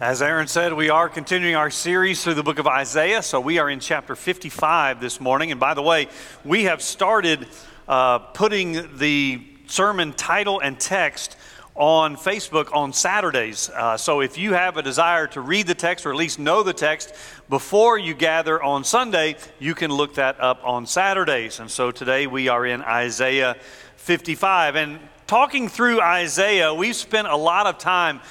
As 0.00 0.22
Aaron 0.22 0.46
said, 0.46 0.72
we 0.72 0.88
are 0.88 1.10
continuing 1.10 1.56
our 1.56 1.68
series 1.68 2.24
through 2.24 2.32
the 2.32 2.42
book 2.42 2.58
of 2.58 2.66
Isaiah. 2.66 3.20
So 3.20 3.38
we 3.38 3.58
are 3.58 3.68
in 3.68 3.80
chapter 3.80 4.16
55 4.16 4.98
this 4.98 5.20
morning. 5.20 5.50
And 5.50 5.60
by 5.60 5.74
the 5.74 5.82
way, 5.82 6.08
we 6.42 6.64
have 6.64 6.80
started 6.80 7.46
uh, 7.86 8.20
putting 8.20 8.96
the 8.96 9.46
sermon 9.66 10.14
title 10.14 10.58
and 10.58 10.80
text 10.80 11.36
on 11.74 12.16
Facebook 12.16 12.74
on 12.74 12.94
Saturdays. 12.94 13.68
Uh, 13.68 13.98
so 13.98 14.22
if 14.22 14.38
you 14.38 14.54
have 14.54 14.78
a 14.78 14.82
desire 14.82 15.26
to 15.26 15.42
read 15.42 15.66
the 15.66 15.74
text 15.74 16.06
or 16.06 16.10
at 16.12 16.16
least 16.16 16.38
know 16.38 16.62
the 16.62 16.72
text 16.72 17.12
before 17.50 17.98
you 17.98 18.14
gather 18.14 18.62
on 18.62 18.84
Sunday, 18.84 19.36
you 19.58 19.74
can 19.74 19.90
look 19.90 20.14
that 20.14 20.40
up 20.40 20.62
on 20.64 20.86
Saturdays. 20.86 21.60
And 21.60 21.70
so 21.70 21.90
today 21.90 22.26
we 22.26 22.48
are 22.48 22.64
in 22.64 22.80
Isaiah 22.80 23.54
55. 23.96 24.76
And 24.76 24.98
talking 25.26 25.68
through 25.68 26.00
Isaiah, 26.00 26.72
we've 26.72 26.96
spent 26.96 27.28
a 27.28 27.36
lot 27.36 27.66
of 27.66 27.76
time 27.76 28.22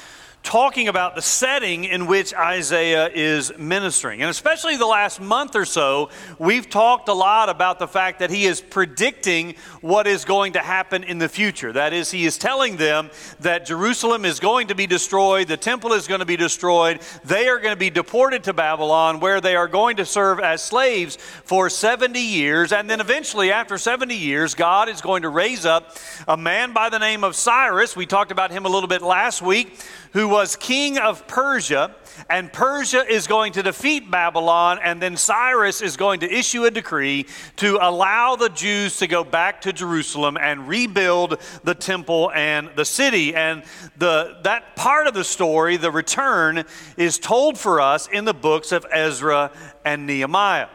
talking 0.44 0.88
about 0.88 1.16
the 1.16 1.22
setting 1.22 1.84
in 1.84 2.08
which 2.08 2.34
Isaiah 2.34 3.10
is 3.14 3.52
ministering. 3.58 4.22
And 4.22 4.30
especially 4.30 4.78
the 4.78 4.86
last 4.86 5.20
month 5.20 5.56
or 5.56 5.66
so, 5.66 6.10
we've 6.40 6.70
talked 6.70 7.08
a 7.10 7.14
lot 7.14 7.50
about 7.50 7.78
the 7.78 7.88
fact 7.88 8.20
that 8.20 8.30
he 8.30 8.46
is 8.46 8.62
predicting 8.62 9.56
what 9.82 10.08
is 10.08 10.26
going 10.26 10.54
to 10.54 10.60
happen 10.60 11.04
in 11.04 11.18
the 11.18 11.30
future. 11.30 11.74
That 11.74 11.94
is, 11.94 12.10
he 12.10 12.26
is 12.26 12.38
telling 12.38 12.78
them 12.78 13.12
that 13.42 13.66
Jerusalem 13.66 14.26
is 14.26 14.40
going 14.40 14.68
to 14.68 14.76
be 14.76 14.88
destroyed, 14.88 15.48
the 15.48 15.58
temple 15.58 15.94
is 15.94 16.08
going 16.08 16.20
to 16.20 16.26
be 16.26 16.38
destroyed, 16.38 17.02
they 17.26 17.48
are 17.48 17.60
going 17.60 17.74
to 17.74 17.80
be 17.80 17.90
deported 17.90 18.46
to 18.46 18.54
Babylon, 18.54 19.20
where 19.20 19.42
they 19.42 19.56
are 19.56 19.68
going 19.68 19.98
to 19.98 20.06
serve 20.06 20.40
as 20.40 20.64
slaves 20.64 21.18
for 21.44 21.70
70 21.70 22.20
years. 22.20 22.72
And 22.72 22.90
then 22.90 23.02
eventually, 23.02 23.52
after 23.52 23.78
70 23.78 24.16
years, 24.16 24.56
God 24.56 24.90
is 24.90 25.02
going 25.02 25.24
to 25.24 25.30
raise 25.30 25.66
up 25.66 25.98
a 26.28 26.38
man 26.38 26.74
by 26.74 26.90
the 26.90 27.00
name 27.00 27.24
of 27.24 27.36
Cyrus. 27.36 27.96
We 27.96 28.06
talked 28.06 28.32
about 28.32 28.52
him 28.52 28.66
a 28.66 28.70
little 28.70 28.90
bit 28.90 29.02
last 29.02 29.42
week 29.42 29.78
who 30.14 30.28
was 30.28 30.56
king 30.56 30.98
of 30.98 31.28
Persia, 31.28 31.96
and 32.30 32.52
Persia 32.52 33.06
is 33.08 33.28
going 33.28 33.54
to 33.54 33.64
defeat 33.64 34.10
Babylon, 34.10 34.80
and 34.84 35.02
then 35.02 35.16
Cyrus 35.16 35.82
is 35.82 35.98
going 35.98 36.22
to 36.22 36.32
issue 36.32 36.66
a 36.66 36.72
decree 36.72 37.26
to 37.58 37.78
allow 37.82 38.36
the 38.36 38.50
Jews 38.50 38.98
to 38.98 39.08
go 39.08 39.24
back 39.24 39.62
to 39.62 39.74
Jerusalem 39.74 40.38
and 40.38 40.68
rebuild 40.68 41.40
the 41.64 41.76
temple 41.76 42.32
and 42.34 42.70
the 42.76 42.86
city. 42.86 43.36
And 43.36 43.64
the, 43.98 44.38
that 44.44 44.76
part 44.76 45.08
of 45.08 45.14
the 45.14 45.24
story, 45.24 45.78
the 45.78 45.92
return, 45.92 46.66
is 46.98 47.20
told 47.20 47.58
for 47.58 47.80
us 47.80 48.08
in 48.08 48.26
the 48.26 48.34
books 48.34 48.72
of 48.72 48.86
Ezra 48.92 49.52
and 49.86 50.06
Nehemiah. 50.06 50.68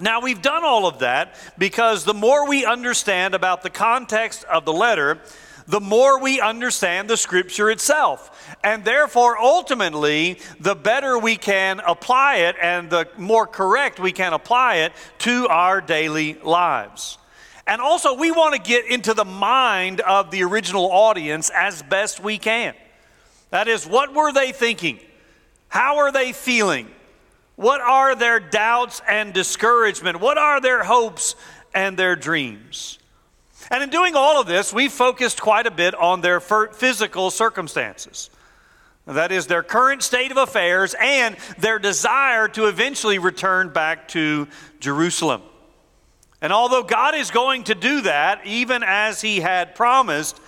Now, 0.00 0.20
we've 0.20 0.42
done 0.42 0.64
all 0.64 0.86
of 0.88 0.98
that 0.98 1.36
because 1.56 2.04
the 2.04 2.14
more 2.14 2.48
we 2.48 2.64
understand 2.64 3.32
about 3.32 3.62
the 3.62 3.70
context 3.70 4.42
of 4.44 4.64
the 4.64 4.72
letter, 4.72 5.20
the 5.66 5.80
more 5.80 6.20
we 6.20 6.40
understand 6.40 7.08
the 7.08 7.16
scripture 7.16 7.70
itself. 7.70 8.56
And 8.62 8.84
therefore, 8.84 9.38
ultimately, 9.38 10.38
the 10.60 10.74
better 10.74 11.18
we 11.18 11.36
can 11.36 11.80
apply 11.80 12.36
it 12.36 12.56
and 12.60 12.90
the 12.90 13.08
more 13.16 13.46
correct 13.46 13.98
we 13.98 14.12
can 14.12 14.32
apply 14.32 14.76
it 14.76 14.92
to 15.20 15.48
our 15.48 15.80
daily 15.80 16.34
lives. 16.34 17.18
And 17.66 17.80
also, 17.80 18.14
we 18.14 18.30
want 18.30 18.54
to 18.54 18.60
get 18.60 18.86
into 18.86 19.14
the 19.14 19.24
mind 19.24 20.00
of 20.00 20.30
the 20.30 20.42
original 20.44 20.90
audience 20.90 21.50
as 21.50 21.82
best 21.82 22.20
we 22.20 22.36
can. 22.36 22.74
That 23.50 23.68
is, 23.68 23.86
what 23.86 24.12
were 24.12 24.32
they 24.32 24.52
thinking? 24.52 24.98
How 25.68 25.98
are 25.98 26.12
they 26.12 26.32
feeling? 26.32 26.90
What 27.56 27.80
are 27.80 28.14
their 28.14 28.40
doubts 28.40 29.00
and 29.08 29.32
discouragement? 29.32 30.20
What 30.20 30.36
are 30.36 30.60
their 30.60 30.84
hopes 30.84 31.36
and 31.72 31.96
their 31.96 32.16
dreams? 32.16 32.98
And 33.70 33.82
in 33.82 33.90
doing 33.90 34.14
all 34.14 34.40
of 34.40 34.46
this, 34.46 34.72
we 34.72 34.88
focused 34.88 35.40
quite 35.40 35.66
a 35.66 35.70
bit 35.70 35.94
on 35.94 36.20
their 36.20 36.40
physical 36.40 37.30
circumstances. 37.30 38.30
That 39.06 39.32
is 39.32 39.46
their 39.46 39.62
current 39.62 40.02
state 40.02 40.30
of 40.30 40.38
affairs 40.38 40.94
and 40.98 41.36
their 41.58 41.78
desire 41.78 42.48
to 42.48 42.66
eventually 42.66 43.18
return 43.18 43.68
back 43.68 44.08
to 44.08 44.48
Jerusalem. 44.80 45.42
And 46.40 46.52
although 46.52 46.82
God 46.82 47.14
is 47.14 47.30
going 47.30 47.64
to 47.64 47.74
do 47.74 48.02
that, 48.02 48.46
even 48.46 48.82
as 48.82 49.20
He 49.20 49.40
had 49.40 49.74
promised, 49.74 50.40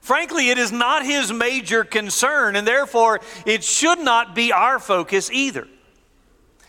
frankly, 0.00 0.50
it 0.50 0.58
is 0.58 0.72
not 0.72 1.04
His 1.04 1.32
major 1.32 1.84
concern, 1.84 2.56
and 2.56 2.66
therefore 2.66 3.20
it 3.46 3.62
should 3.62 3.98
not 3.98 4.34
be 4.34 4.52
our 4.52 4.78
focus 4.78 5.30
either. 5.30 5.66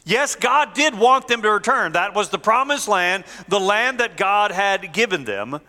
Yes, 0.03 0.35
God 0.35 0.73
did 0.73 0.95
want 0.95 1.27
them 1.27 1.43
to 1.43 1.51
return. 1.51 1.91
That 1.91 2.15
was 2.15 2.29
the 2.29 2.39
promised 2.39 2.87
land, 2.87 3.23
the 3.47 3.59
land 3.59 3.99
that 3.99 4.17
God 4.17 4.51
had 4.51 4.93
given 4.93 5.25
them. 5.25 5.59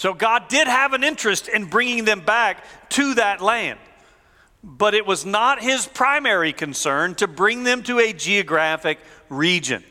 So 0.00 0.14
God 0.14 0.48
did 0.48 0.66
have 0.66 0.94
an 0.94 1.04
interest 1.04 1.46
in 1.46 1.66
bringing 1.66 2.06
them 2.06 2.20
back 2.20 2.64
to 2.92 3.16
that 3.16 3.42
land. 3.42 3.78
But 4.64 4.94
it 4.94 5.04
was 5.04 5.26
not 5.26 5.62
his 5.62 5.86
primary 5.86 6.54
concern 6.54 7.16
to 7.16 7.28
bring 7.28 7.64
them 7.64 7.82
to 7.82 7.98
a 7.98 8.14
geographic 8.14 8.98
region. 9.28 9.84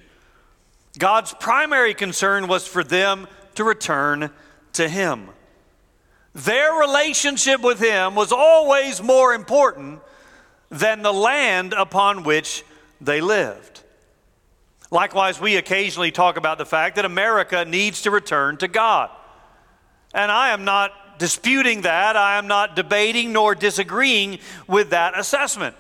God's 0.98 1.36
primary 1.36 1.94
concern 1.94 2.48
was 2.48 2.66
for 2.66 2.84
them 2.84 3.28
to 3.54 3.64
return 3.64 4.32
to 4.74 4.90
him. 4.90 5.30
Their 6.34 6.74
relationship 6.80 7.62
with 7.62 7.80
him 7.80 8.16
was 8.16 8.32
always 8.32 9.04
more 9.04 9.36
important 9.36 10.00
than 10.70 11.04
the 11.04 11.14
land 11.14 11.74
upon 11.74 12.24
which 12.24 12.64
they 13.00 13.22
lived. 13.22 13.84
Likewise, 14.90 15.40
we 15.40 15.56
occasionally 15.56 16.10
talk 16.10 16.36
about 16.36 16.58
the 16.58 16.66
fact 16.66 16.96
that 16.96 17.06
America 17.06 17.64
needs 17.64 18.02
to 18.02 18.10
return 18.10 18.58
to 18.58 18.68
God. 18.68 19.12
And 20.14 20.32
I 20.32 20.50
am 20.50 20.66
not 20.66 21.20
disputing 21.20 21.82
that. 21.82 22.16
I 22.16 22.38
am 22.38 22.48
not 22.48 22.76
debating 22.76 23.34
nor 23.34 23.54
disagreeing 23.54 24.40
with 24.68 24.90
that 24.92 25.18
assessment. 25.18 25.76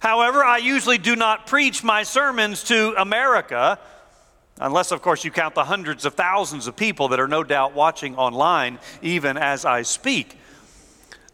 However, 0.00 0.42
I 0.42 0.58
usually 0.58 0.98
do 0.98 1.14
not 1.14 1.46
preach 1.46 1.84
my 1.84 2.02
sermons 2.02 2.64
to 2.64 2.94
America, 2.98 3.78
unless, 4.58 4.90
of 4.90 5.02
course, 5.02 5.24
you 5.24 5.30
count 5.30 5.54
the 5.54 5.64
hundreds 5.64 6.04
of 6.04 6.14
thousands 6.14 6.66
of 6.66 6.76
people 6.76 7.08
that 7.08 7.20
are 7.20 7.28
no 7.28 7.44
doubt 7.44 7.74
watching 7.74 8.16
online 8.16 8.78
even 9.00 9.36
as 9.36 9.64
I 9.64 9.82
speak. 9.82 10.38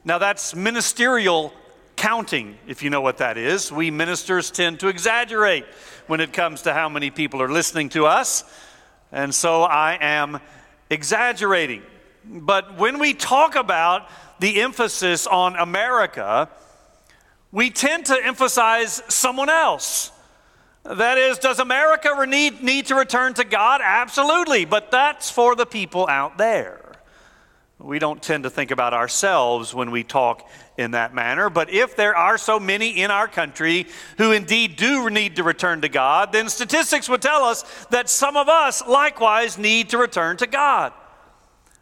Now, 0.05 0.19
that's 0.19 0.55
ministerial 0.55 1.53
counting, 1.97 2.59
if 2.67 2.83
you 2.83 2.91
know 2.91 3.00
what 3.00 3.19
that 3.19 3.37
is. 3.37 3.73
We 3.73 3.91
ministers 3.91 4.50
tend 4.50 4.81
to 4.81 4.89
exaggerate 4.89 5.65
when 6.06 6.21
it 6.21 6.33
comes 6.33 6.62
to 6.62 6.73
how 6.73 6.89
many 6.89 7.11
people 7.11 7.43
are 7.43 7.50
listening 7.50 7.89
to 7.91 8.06
us, 8.06 8.45
and 9.12 9.35
so 9.35 9.62
I 9.62 9.99
am 10.00 10.41
exaggerating. 10.91 11.83
But 12.25 12.77
when 12.77 12.99
we 12.99 13.15
talk 13.15 13.55
about 13.55 14.09
the 14.41 14.61
emphasis 14.61 15.27
on 15.27 15.56
America, 15.56 16.49
we 17.53 17.71
tend 17.71 18.06
to 18.06 18.19
emphasize 18.23 19.03
someone 19.09 19.49
else. 19.49 20.12
That 20.84 21.19
is, 21.19 21.39
does 21.39 21.59
America 21.59 22.15
need, 22.27 22.62
need 22.62 22.87
to 22.87 22.95
return 22.95 23.34
to 23.34 23.45
God? 23.45 23.81
Absolutely, 23.83 24.65
but 24.65 24.91
that's 24.91 25.31
for 25.31 25.55
the 25.55 25.67
people 25.67 26.06
out 26.09 26.39
there. 26.39 26.89
We 27.79 28.01
don't 28.01 28.21
tend 28.21 28.43
to 28.43 28.50
think 28.50 28.73
about 28.73 28.93
ourselves 28.93 29.73
when 29.73 29.93
we 29.93 30.03
talk 30.03 30.49
in 30.77 30.93
that 30.93 31.15
manner. 31.15 31.49
But 31.49 31.71
if 31.71 31.95
there 31.95 32.17
are 32.17 32.37
so 32.37 32.59
many 32.59 33.03
in 33.03 33.11
our 33.12 33.29
country 33.29 33.87
who 34.17 34.33
indeed 34.33 34.77
do 34.77 35.09
need 35.11 35.37
to 35.37 35.45
return 35.45 35.83
to 35.83 35.89
God, 35.89 36.33
then 36.33 36.49
statistics 36.49 37.09
would 37.09 37.23
tell 37.23 37.44
us 37.44 37.62
that 37.91 38.09
some 38.09 38.37
of 38.37 38.49
us 38.49 38.85
likewise 38.87 39.59
need 39.59 39.91
to 39.91 39.99
return 39.99 40.37
to 40.38 40.47
God. 40.47 40.93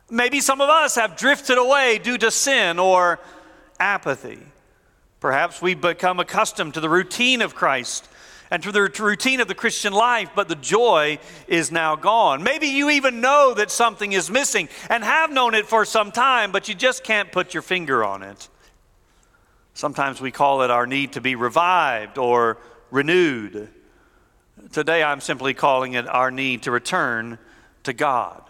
Maybe 0.09 0.41
some 0.41 0.61
of 0.61 0.69
us 0.69 0.95
have 0.95 1.17
drifted 1.17 1.59
away 1.59 1.99
due 1.99 2.19
to 2.19 2.31
sin 2.31 2.79
or 2.79 3.19
apathy. 3.81 4.39
Perhaps 5.21 5.61
we've 5.61 5.81
become 5.81 6.21
accustomed 6.21 6.75
to 6.75 6.81
the 6.81 6.89
routine 6.89 7.43
of 7.43 7.55
Christ 7.55 8.09
and 8.51 8.63
to 8.63 8.71
the 8.71 8.83
routine 8.83 9.41
of 9.41 9.49
the 9.49 9.55
Christian 9.55 9.93
life, 9.93 10.31
but 10.37 10.49
the 10.49 10.55
joy 10.55 11.19
is 11.49 11.73
now 11.73 11.97
gone. 11.97 12.45
Maybe 12.45 12.69
you 12.69 12.91
even 12.91 13.21
know 13.21 13.55
that 13.55 13.73
something 13.73 14.13
is 14.13 14.31
missing 14.31 14.69
and 14.89 15.03
have 15.03 15.33
known 15.33 15.55
it 15.55 15.67
for 15.67 15.85
some 15.85 16.13
time, 16.13 16.53
but 16.53 16.69
you 16.69 16.75
just 16.75 17.03
can't 17.03 17.33
put 17.33 17.55
your 17.55 17.63
finger 17.63 18.05
on 18.05 18.23
it. 18.23 18.49
Sometimes 19.75 20.21
we 20.21 20.31
call 20.31 20.63
it 20.63 20.71
our 20.71 20.87
need 20.87 21.15
to 21.15 21.21
be 21.21 21.35
revived 21.35 22.19
or 22.19 22.59
renewed. 22.93 23.69
Today 24.73 25.03
I'm 25.03 25.21
simply 25.21 25.53
calling 25.53 25.95
it 25.95 26.07
our 26.07 26.31
need 26.31 26.63
to 26.63 26.71
return 26.71 27.39
to 27.83 27.93
God. 27.93 28.46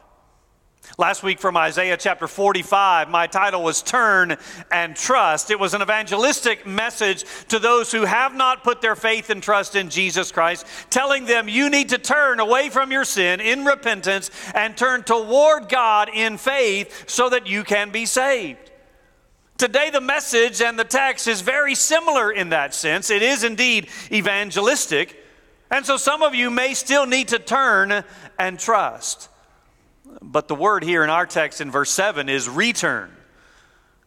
Last 0.98 1.22
week 1.22 1.40
from 1.40 1.58
Isaiah 1.58 1.98
chapter 1.98 2.26
45, 2.26 3.10
my 3.10 3.26
title 3.26 3.62
was 3.62 3.82
Turn 3.82 4.38
and 4.70 4.96
Trust. 4.96 5.50
It 5.50 5.60
was 5.60 5.74
an 5.74 5.82
evangelistic 5.82 6.66
message 6.66 7.26
to 7.48 7.58
those 7.58 7.92
who 7.92 8.06
have 8.06 8.34
not 8.34 8.64
put 8.64 8.80
their 8.80 8.96
faith 8.96 9.28
and 9.28 9.42
trust 9.42 9.76
in 9.76 9.90
Jesus 9.90 10.32
Christ, 10.32 10.64
telling 10.88 11.26
them 11.26 11.50
you 11.50 11.68
need 11.68 11.90
to 11.90 11.98
turn 11.98 12.40
away 12.40 12.70
from 12.70 12.90
your 12.90 13.04
sin 13.04 13.42
in 13.42 13.66
repentance 13.66 14.30
and 14.54 14.74
turn 14.74 15.02
toward 15.02 15.68
God 15.68 16.08
in 16.14 16.38
faith 16.38 17.10
so 17.10 17.28
that 17.28 17.46
you 17.46 17.62
can 17.62 17.90
be 17.90 18.06
saved. 18.06 18.70
Today, 19.58 19.90
the 19.90 20.00
message 20.00 20.62
and 20.62 20.78
the 20.78 20.84
text 20.84 21.28
is 21.28 21.42
very 21.42 21.74
similar 21.74 22.32
in 22.32 22.48
that 22.50 22.72
sense. 22.72 23.10
It 23.10 23.20
is 23.20 23.44
indeed 23.44 23.88
evangelistic. 24.10 25.22
And 25.70 25.84
so 25.84 25.98
some 25.98 26.22
of 26.22 26.34
you 26.34 26.50
may 26.50 26.72
still 26.72 27.04
need 27.04 27.28
to 27.28 27.38
turn 27.38 28.02
and 28.38 28.58
trust. 28.58 29.28
But 30.26 30.48
the 30.48 30.56
word 30.56 30.82
here 30.82 31.04
in 31.04 31.10
our 31.10 31.24
text 31.24 31.60
in 31.60 31.70
verse 31.70 31.90
7 31.92 32.28
is 32.28 32.48
return. 32.48 33.12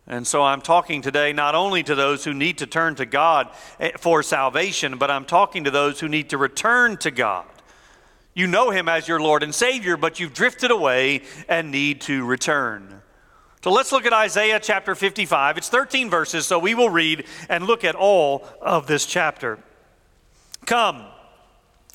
And 0.05 0.27
so 0.27 0.43
I'm 0.43 0.59
talking 0.59 1.01
today 1.01 1.31
not 1.31 1.55
only 1.55 1.81
to 1.83 1.95
those 1.95 2.25
who 2.25 2.33
need 2.33 2.57
to 2.57 2.67
turn 2.67 2.95
to 2.95 3.05
God 3.05 3.49
eh, 3.79 3.91
for 3.97 4.21
salvation, 4.21 4.97
but 4.97 5.09
I'm 5.09 5.23
talking 5.23 5.63
to 5.63 5.71
those 5.71 6.01
who 6.01 6.09
need 6.09 6.31
to 6.31 6.37
return 6.37 6.97
to 6.97 7.11
God. 7.11 7.45
You 8.33 8.47
know 8.47 8.69
Him 8.69 8.89
as 8.89 9.07
your 9.07 9.21
Lord 9.21 9.43
and 9.43 9.55
Savior, 9.55 9.95
but 9.95 10.19
you've 10.19 10.33
drifted 10.33 10.71
away 10.71 11.21
and 11.47 11.71
need 11.71 12.01
to 12.01 12.25
return. 12.25 13.01
So 13.63 13.71
let's 13.71 13.91
look 13.91 14.05
at 14.05 14.13
Isaiah 14.13 14.59
chapter 14.59 14.95
55. 14.95 15.57
It's 15.57 15.69
13 15.69 16.09
verses, 16.09 16.45
so 16.45 16.59
we 16.59 16.75
will 16.75 16.89
read 16.89 17.25
and 17.47 17.65
look 17.65 17.85
at 17.85 17.95
all 17.95 18.45
of 18.61 18.87
this 18.87 19.05
chapter. 19.05 19.59
Come, 20.65 21.05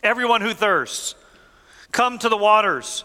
everyone 0.02 0.40
who 0.40 0.54
thirsts, 0.54 1.14
come 1.92 2.18
to 2.18 2.30
the 2.30 2.36
waters. 2.38 3.04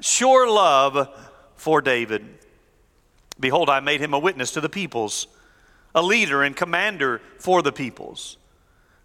sure 0.00 0.50
love 0.50 1.08
for 1.56 1.80
David. 1.80 2.24
Behold, 3.40 3.70
I 3.70 3.80
made 3.80 4.00
him 4.00 4.14
a 4.14 4.18
witness 4.18 4.52
to 4.52 4.60
the 4.60 4.68
peoples, 4.68 5.26
a 5.94 6.02
leader 6.02 6.42
and 6.42 6.56
commander 6.56 7.20
for 7.38 7.62
the 7.62 7.72
peoples. 7.72 8.36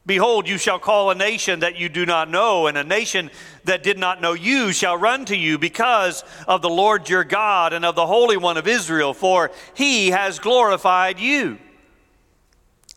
Behold, 0.05 0.49
you 0.49 0.57
shall 0.57 0.79
call 0.79 1.11
a 1.11 1.15
nation 1.15 1.61
that 1.61 1.77
you 1.77 1.87
do 1.87 2.05
not 2.05 2.29
know, 2.29 2.67
and 2.67 2.77
a 2.77 2.83
nation 2.83 3.31
that 3.63 3.83
did 3.83 3.97
not 3.97 4.21
know 4.21 4.33
you 4.33 4.73
shall 4.73 4.97
run 4.97 5.23
to 5.25 5.37
you 5.37 5.57
because 5.57 6.25
of 6.45 6.61
the 6.61 6.69
Lord 6.69 7.07
your 7.07 7.23
God 7.23 7.71
and 7.71 7.85
of 7.85 7.95
the 7.95 8.05
Holy 8.05 8.35
One 8.35 8.57
of 8.57 8.67
Israel, 8.67 9.13
for 9.13 9.51
he 9.73 10.09
has 10.09 10.39
glorified 10.39 11.19
you. 11.19 11.57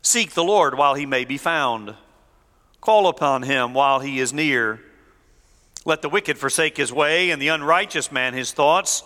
Seek 0.02 0.32
the 0.32 0.42
Lord 0.42 0.76
while 0.76 0.94
he 0.94 1.06
may 1.06 1.24
be 1.24 1.38
found, 1.38 1.94
call 2.80 3.06
upon 3.06 3.42
him 3.44 3.72
while 3.72 4.00
he 4.00 4.18
is 4.18 4.32
near. 4.32 4.80
Let 5.86 6.02
the 6.02 6.08
wicked 6.08 6.36
forsake 6.36 6.76
his 6.76 6.92
way, 6.92 7.30
and 7.30 7.40
the 7.40 7.48
unrighteous 7.48 8.10
man 8.10 8.34
his 8.34 8.50
thoughts. 8.50 9.04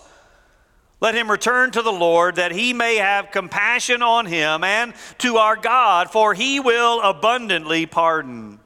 Let 0.99 1.13
him 1.13 1.29
return 1.29 1.69
to 1.71 1.83
the 1.83 1.91
Lord, 1.91 2.35
that 2.35 2.51
he 2.51 2.73
may 2.73 2.95
have 2.95 3.29
compassion 3.29 4.01
on 4.01 4.25
him, 4.25 4.63
and 4.63 4.95
to 5.19 5.37
our 5.37 5.55
God, 5.55 6.11
for 6.11 6.33
he 6.33 6.59
will 6.59 6.99
abundantly 7.01 7.85
pardon. 7.85 8.59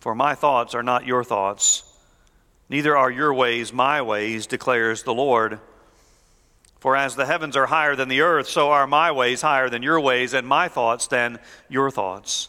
For 0.00 0.14
my 0.14 0.34
thoughts 0.34 0.74
are 0.74 0.82
not 0.82 1.06
your 1.06 1.22
thoughts, 1.22 1.82
neither 2.70 2.96
are 2.96 3.10
your 3.10 3.34
ways 3.34 3.74
my 3.74 4.00
ways, 4.00 4.46
declares 4.46 5.02
the 5.02 5.14
Lord. 5.14 5.60
For 6.78 6.96
as 6.96 7.14
the 7.14 7.26
heavens 7.26 7.56
are 7.56 7.66
higher 7.66 7.94
than 7.94 8.08
the 8.08 8.22
earth, 8.22 8.48
so 8.48 8.70
are 8.70 8.86
my 8.86 9.12
ways 9.12 9.42
higher 9.42 9.68
than 9.68 9.82
your 9.82 10.00
ways, 10.00 10.32
and 10.32 10.46
my 10.46 10.68
thoughts 10.68 11.08
than 11.08 11.38
your 11.68 11.90
thoughts. 11.90 12.48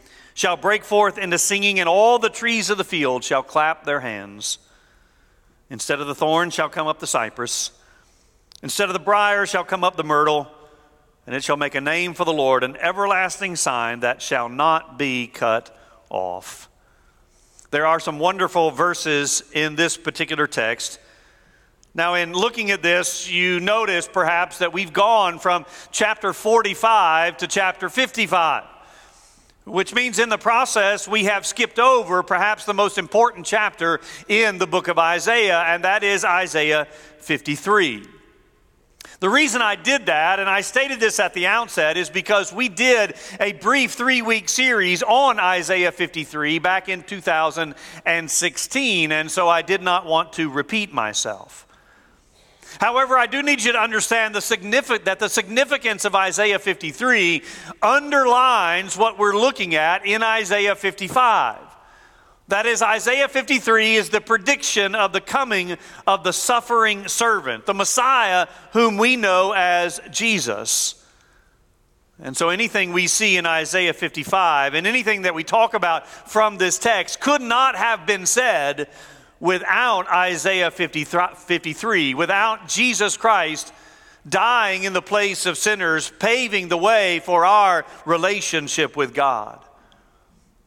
shall 0.33 0.57
break 0.57 0.83
forth 0.83 1.17
into 1.17 1.37
singing, 1.37 1.79
and 1.79 1.89
all 1.89 2.19
the 2.19 2.29
trees 2.29 2.69
of 2.69 2.77
the 2.77 2.83
field 2.83 3.23
shall 3.23 3.43
clap 3.43 3.85
their 3.85 3.99
hands. 3.99 4.59
Instead 5.69 6.01
of 6.01 6.07
the 6.07 6.15
thorn 6.15 6.49
shall 6.49 6.69
come 6.69 6.87
up 6.87 6.99
the 6.99 7.07
cypress, 7.07 7.71
instead 8.61 8.89
of 8.89 8.93
the 8.93 8.99
brier 8.99 9.45
shall 9.45 9.63
come 9.63 9.83
up 9.83 9.95
the 9.95 10.03
myrtle, 10.03 10.47
and 11.25 11.35
it 11.35 11.43
shall 11.43 11.57
make 11.57 11.75
a 11.75 11.81
name 11.81 12.13
for 12.13 12.25
the 12.25 12.33
Lord, 12.33 12.63
an 12.63 12.75
everlasting 12.77 13.55
sign 13.55 14.01
that 14.01 14.21
shall 14.21 14.49
not 14.49 14.97
be 14.97 15.27
cut 15.27 15.75
off. 16.09 16.69
There 17.69 17.85
are 17.85 17.99
some 17.99 18.19
wonderful 18.19 18.71
verses 18.71 19.43
in 19.53 19.75
this 19.75 19.95
particular 19.95 20.45
text. 20.45 20.99
Now, 21.93 22.15
in 22.15 22.33
looking 22.33 22.71
at 22.71 22.81
this, 22.81 23.29
you 23.29 23.59
notice 23.59 24.09
perhaps 24.11 24.57
that 24.57 24.73
we've 24.73 24.91
gone 24.91 25.39
from 25.39 25.65
chapter 25.91 26.33
45 26.33 27.37
to 27.37 27.47
chapter 27.47 27.87
55 27.89 28.70
which 29.65 29.93
means 29.93 30.17
in 30.19 30.29
the 30.29 30.37
process 30.37 31.05
we 31.07 31.25
have 31.25 31.45
skipped 31.45 31.79
over 31.79 32.23
perhaps 32.23 32.65
the 32.65 32.73
most 32.73 32.97
important 32.97 33.45
chapter 33.45 33.99
in 34.27 34.57
the 34.57 34.67
book 34.67 34.87
of 34.87 34.97
Isaiah, 34.97 35.61
and 35.61 35.83
that 35.83 36.03
is 36.03 36.25
Isaiah 36.25 36.87
53. 37.19 38.07
The 39.19 39.29
reason 39.29 39.61
I 39.61 39.75
did 39.75 40.07
that, 40.07 40.39
and 40.39 40.49
I 40.49 40.61
stated 40.61 40.99
this 40.99 41.19
at 41.19 41.35
the 41.35 41.45
outset, 41.45 41.95
is 41.95 42.09
because 42.09 42.51
we 42.51 42.69
did 42.69 43.13
a 43.39 43.53
brief 43.53 43.91
three 43.91 44.23
week 44.23 44.49
series 44.49 45.03
on 45.03 45.39
Isaiah 45.39 45.91
53 45.91 46.57
back 46.57 46.89
in 46.89 47.03
2016, 47.03 49.11
and 49.11 49.29
so 49.29 49.47
I 49.47 49.61
did 49.61 49.83
not 49.83 50.07
want 50.07 50.33
to 50.33 50.49
repeat 50.49 50.91
myself. 50.91 51.67
However, 52.81 53.15
I 53.15 53.27
do 53.27 53.43
need 53.43 53.61
you 53.61 53.73
to 53.73 53.79
understand 53.79 54.33
the 54.33 54.39
signific- 54.39 55.03
that 55.03 55.19
the 55.19 55.29
significance 55.29 56.03
of 56.03 56.15
Isaiah 56.15 56.57
53 56.57 57.43
underlines 57.79 58.97
what 58.97 59.19
we're 59.19 59.37
looking 59.37 59.75
at 59.75 60.03
in 60.03 60.23
Isaiah 60.23 60.75
55. 60.75 61.59
That 62.47 62.65
is, 62.65 62.81
Isaiah 62.81 63.27
53 63.27 63.97
is 63.97 64.09
the 64.09 64.19
prediction 64.19 64.95
of 64.95 65.13
the 65.13 65.21
coming 65.21 65.77
of 66.07 66.23
the 66.23 66.33
suffering 66.33 67.07
servant, 67.07 67.67
the 67.67 67.75
Messiah 67.75 68.47
whom 68.73 68.97
we 68.97 69.15
know 69.15 69.53
as 69.55 70.01
Jesus. 70.09 70.95
And 72.19 72.35
so 72.35 72.49
anything 72.49 72.93
we 72.93 73.05
see 73.05 73.37
in 73.37 73.45
Isaiah 73.45 73.93
55 73.93 74.73
and 74.73 74.87
anything 74.87 75.21
that 75.21 75.35
we 75.35 75.43
talk 75.43 75.75
about 75.75 76.07
from 76.07 76.57
this 76.57 76.79
text 76.79 77.19
could 77.19 77.43
not 77.43 77.75
have 77.75 78.07
been 78.07 78.25
said 78.25 78.89
without 79.41 80.07
Isaiah 80.07 80.71
53, 80.71 82.13
without 82.13 82.69
Jesus 82.69 83.17
Christ 83.17 83.73
dying 84.29 84.83
in 84.83 84.93
the 84.93 85.01
place 85.01 85.47
of 85.47 85.57
sinners, 85.57 86.13
paving 86.19 86.69
the 86.69 86.77
way 86.77 87.19
for 87.19 87.43
our 87.43 87.83
relationship 88.05 88.95
with 88.95 89.13
God. 89.13 89.59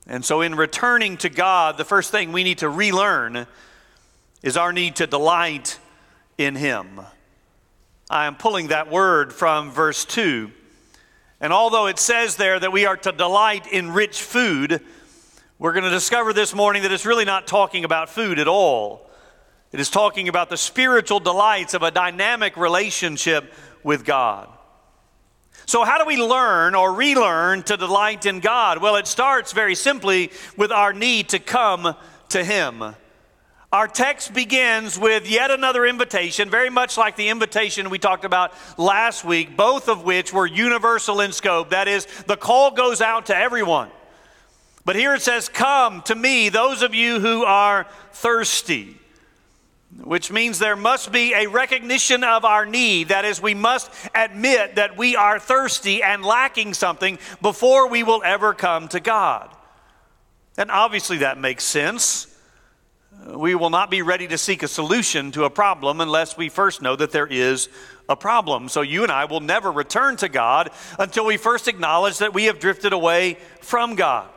And 0.06 0.24
so, 0.24 0.42
in 0.42 0.56
returning 0.56 1.16
to 1.18 1.30
God, 1.30 1.78
the 1.78 1.84
first 1.84 2.10
thing 2.10 2.32
we 2.32 2.44
need 2.44 2.58
to 2.58 2.68
relearn 2.68 3.46
is 4.42 4.56
our 4.56 4.72
need 4.72 4.96
to 4.96 5.06
delight 5.06 5.78
in 6.36 6.56
Him. 6.56 7.00
I 8.10 8.26
am 8.26 8.34
pulling 8.34 8.68
that 8.68 8.90
word 8.90 9.32
from 9.32 9.70
verse 9.70 10.04
2. 10.04 10.50
And 11.40 11.52
although 11.52 11.86
it 11.86 11.98
says 11.98 12.36
there 12.36 12.58
that 12.58 12.72
we 12.72 12.86
are 12.86 12.96
to 12.98 13.12
delight 13.12 13.66
in 13.66 13.92
rich 13.92 14.20
food, 14.20 14.82
we're 15.58 15.72
going 15.72 15.84
to 15.84 15.90
discover 15.90 16.32
this 16.32 16.52
morning 16.52 16.82
that 16.82 16.90
it's 16.90 17.06
really 17.06 17.24
not 17.24 17.46
talking 17.46 17.84
about 17.84 18.10
food 18.10 18.40
at 18.40 18.48
all. 18.48 19.08
It 19.70 19.78
is 19.78 19.88
talking 19.88 20.28
about 20.28 20.50
the 20.50 20.56
spiritual 20.56 21.20
delights 21.20 21.74
of 21.74 21.82
a 21.82 21.92
dynamic 21.92 22.56
relationship 22.56 23.52
with 23.84 24.04
God. 24.04 24.48
So, 25.66 25.84
how 25.84 25.98
do 25.98 26.06
we 26.06 26.16
learn 26.16 26.74
or 26.74 26.92
relearn 26.92 27.62
to 27.64 27.76
delight 27.76 28.26
in 28.26 28.40
God? 28.40 28.78
Well, 28.78 28.96
it 28.96 29.06
starts 29.06 29.52
very 29.52 29.74
simply 29.76 30.32
with 30.56 30.72
our 30.72 30.92
need 30.92 31.30
to 31.30 31.38
come 31.38 31.96
to 32.30 32.44
Him. 32.44 32.82
our 33.72 33.88
text 33.88 34.34
begins 34.34 34.98
with 34.98 35.28
yet 35.28 35.50
another 35.50 35.86
invitation, 35.86 36.50
very 36.50 36.70
much 36.70 36.96
like 36.96 37.16
the 37.16 37.28
invitation 37.28 37.90
we 37.90 37.98
talked 37.98 38.24
about 38.24 38.52
last 38.78 39.24
week, 39.24 39.56
both 39.56 39.88
of 39.88 40.04
which 40.04 40.32
were 40.32 40.46
universal 40.46 41.20
in 41.20 41.32
scope. 41.32 41.70
That 41.70 41.88
is, 41.88 42.06
the 42.26 42.36
call 42.36 42.72
goes 42.72 43.00
out 43.00 43.26
to 43.26 43.36
everyone. 43.36 43.90
But 44.84 44.96
here 44.96 45.14
it 45.14 45.22
says, 45.22 45.48
Come 45.48 46.02
to 46.02 46.14
me, 46.14 46.48
those 46.48 46.82
of 46.82 46.94
you 46.94 47.20
who 47.20 47.44
are 47.44 47.86
thirsty, 48.12 48.98
which 50.02 50.30
means 50.30 50.58
there 50.58 50.76
must 50.76 51.12
be 51.12 51.32
a 51.32 51.46
recognition 51.46 52.24
of 52.24 52.44
our 52.44 52.66
need. 52.66 53.08
That 53.08 53.24
is, 53.24 53.40
we 53.40 53.54
must 53.54 53.90
admit 54.14 54.74
that 54.74 54.96
we 54.96 55.16
are 55.16 55.38
thirsty 55.38 56.02
and 56.02 56.24
lacking 56.24 56.74
something 56.74 57.18
before 57.40 57.88
we 57.88 58.02
will 58.02 58.22
ever 58.24 58.52
come 58.52 58.88
to 58.88 59.00
God. 59.00 59.54
And 60.58 60.70
obviously, 60.70 61.18
that 61.18 61.38
makes 61.38 61.64
sense. 61.64 62.30
We 63.26 63.54
will 63.54 63.70
not 63.70 63.90
be 63.90 64.02
ready 64.02 64.26
to 64.28 64.36
seek 64.36 64.62
a 64.62 64.68
solution 64.68 65.32
to 65.32 65.44
a 65.44 65.50
problem 65.50 66.00
unless 66.00 66.36
we 66.36 66.48
first 66.48 66.82
know 66.82 66.94
that 66.96 67.12
there 67.12 67.26
is 67.26 67.68
a 68.08 68.16
problem. 68.16 68.68
So 68.68 68.82
you 68.82 69.02
and 69.02 69.10
I 69.10 69.24
will 69.24 69.40
never 69.40 69.72
return 69.72 70.16
to 70.16 70.28
God 70.28 70.70
until 70.98 71.24
we 71.24 71.38
first 71.38 71.68
acknowledge 71.68 72.18
that 72.18 72.34
we 72.34 72.44
have 72.44 72.58
drifted 72.58 72.92
away 72.92 73.38
from 73.60 73.94
God. 73.94 74.28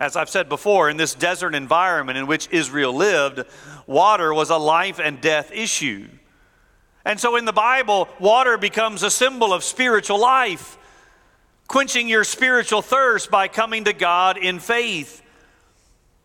As 0.00 0.16
I've 0.16 0.30
said 0.30 0.48
before, 0.48 0.88
in 0.88 0.96
this 0.96 1.14
desert 1.14 1.54
environment 1.54 2.16
in 2.16 2.26
which 2.26 2.48
Israel 2.50 2.94
lived, 2.94 3.44
water 3.86 4.32
was 4.32 4.48
a 4.48 4.56
life 4.56 4.98
and 4.98 5.20
death 5.20 5.52
issue. 5.52 6.08
And 7.04 7.20
so 7.20 7.36
in 7.36 7.44
the 7.44 7.52
Bible, 7.52 8.08
water 8.18 8.56
becomes 8.56 9.02
a 9.02 9.10
symbol 9.10 9.52
of 9.52 9.62
spiritual 9.62 10.18
life, 10.18 10.78
quenching 11.68 12.08
your 12.08 12.24
spiritual 12.24 12.80
thirst 12.80 13.30
by 13.30 13.46
coming 13.46 13.84
to 13.84 13.92
God 13.92 14.38
in 14.38 14.58
faith. 14.58 15.22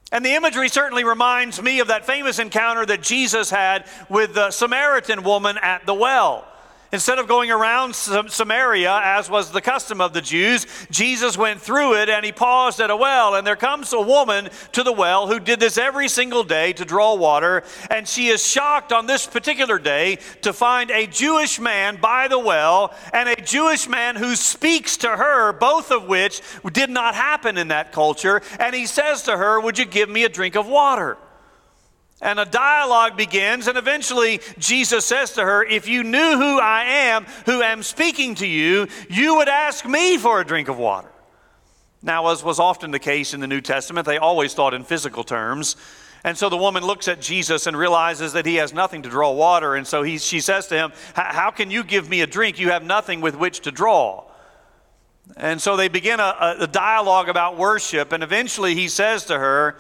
And 0.10 0.24
the 0.24 0.36
imagery 0.36 0.70
certainly 0.70 1.04
reminds 1.04 1.62
me 1.62 1.82
of 1.82 1.90
that 1.90 2.06
famous 2.06 2.40
encounter 2.40 2.86
that 2.86 3.02
Jesus 3.02 3.50
had 3.50 3.86
with 4.08 4.36
the 4.36 4.52
Samaritan 4.52 5.24
woman 5.24 5.58
at 5.62 5.86
the 5.86 5.94
well. 5.94 6.48
Instead 6.96 7.20
of 7.20 7.28
going 7.28 7.52
around 7.52 7.94
Samaria, 7.94 9.02
as 9.04 9.30
was 9.30 9.52
the 9.52 9.60
custom 9.60 10.00
of 10.00 10.14
the 10.14 10.22
Jews, 10.22 10.66
Jesus 10.90 11.38
went 11.38 11.60
through 11.60 11.96
it 11.96 12.08
and 12.08 12.26
he 12.26 12.32
paused 12.32 12.80
at 12.80 12.90
a 12.90 12.96
well. 12.96 13.36
And 13.36 13.46
there 13.46 13.58
comes 13.58 13.92
a 13.92 14.00
woman 14.00 14.48
to 14.72 14.82
the 14.82 14.94
well 14.94 15.28
who 15.28 15.42
did 15.42 15.60
this 15.60 15.78
every 15.78 16.08
single 16.08 16.46
day 16.46 16.72
to 16.72 16.86
draw 16.86 17.16
water. 17.16 17.64
And 17.92 18.08
she 18.08 18.30
is 18.30 18.48
shocked 18.48 18.94
on 18.94 19.08
this 19.08 19.28
particular 19.28 19.78
day 19.78 20.20
to 20.44 20.54
find 20.54 20.90
a 20.90 21.06
Jewish 21.06 21.60
man 21.60 21.98
by 21.98 22.30
the 22.30 22.40
well 22.40 22.96
and 23.12 23.28
a 23.28 23.36
Jewish 23.42 23.90
man 23.90 24.16
who 24.16 24.34
speaks 24.34 24.96
to 24.96 25.10
her, 25.10 25.52
both 25.52 25.92
of 25.92 26.06
which 26.06 26.42
did 26.72 26.90
not 26.90 27.14
happen 27.14 27.58
in 27.58 27.68
that 27.68 27.92
culture. 27.92 28.42
And 28.58 28.74
he 28.74 28.86
says 28.86 29.24
to 29.24 29.36
her, 29.36 29.60
Would 29.60 29.78
you 29.78 29.86
give 29.86 30.08
me 30.08 30.24
a 30.24 30.30
drink 30.30 30.56
of 30.56 30.66
water? 30.66 31.18
And 32.22 32.40
a 32.40 32.46
dialogue 32.46 33.18
begins, 33.18 33.68
and 33.68 33.78
eventually 33.78 34.40
Jesus 34.58 35.06
says 35.06 35.34
to 35.34 35.44
her, 35.44 35.64
If 35.64 35.88
you 35.88 36.04
knew 36.04 36.38
who 36.38 36.60
I 36.60 36.84
am, 36.84 37.26
who 37.46 37.62
am 37.62 37.84
speaking 37.84 38.36
to 38.36 38.48
you, 38.48 38.88
you 39.10 39.36
would 39.36 39.50
ask 39.50 39.86
me 39.86 40.18
for 40.18 40.40
a 40.40 40.46
drink 40.46 40.70
of 40.70 40.78
water. 40.78 41.12
Now, 42.02 42.28
as 42.28 42.44
was 42.44 42.60
often 42.60 42.92
the 42.92 43.00
case 43.00 43.34
in 43.34 43.42
the 43.42 43.48
New 43.48 43.62
Testament, 43.62 44.06
they 44.06 44.18
always 44.18 44.54
thought 44.54 44.74
in 44.74 44.84
physical 44.84 45.24
terms. 45.24 45.76
And 46.24 46.38
so 46.38 46.50
the 46.50 46.58
woman 46.58 46.84
looks 46.84 47.08
at 47.08 47.20
Jesus 47.20 47.68
and 47.68 47.78
realizes 47.78 48.34
that 48.34 48.46
he 48.46 48.56
has 48.56 48.74
nothing 48.74 49.02
to 49.04 49.10
draw 49.10 49.32
water. 49.32 49.76
And 49.76 49.86
so 49.86 50.02
he, 50.02 50.18
she 50.18 50.40
says 50.40 50.68
to 50.68 50.76
him, 50.76 50.94
How 51.14 51.52
can 51.52 51.70
you 51.70 51.84
give 51.84 52.10
me 52.10 52.22
a 52.22 52.28
drink? 52.28 52.60
You 52.60 52.70
have 52.70 52.84
nothing 52.84 53.22
with 53.22 53.36
which 53.36 53.60
to 53.62 53.72
draw. 53.72 54.24
And 55.36 55.62
so 55.62 55.76
they 55.76 55.88
begin 55.88 56.20
a, 56.20 56.56
a 56.62 56.68
dialogue 56.68 57.28
about 57.28 57.58
worship. 57.58 58.12
And 58.12 58.24
eventually 58.24 58.74
he 58.74 58.88
says 58.88 59.26
to 59.26 59.38
her, 59.38 59.76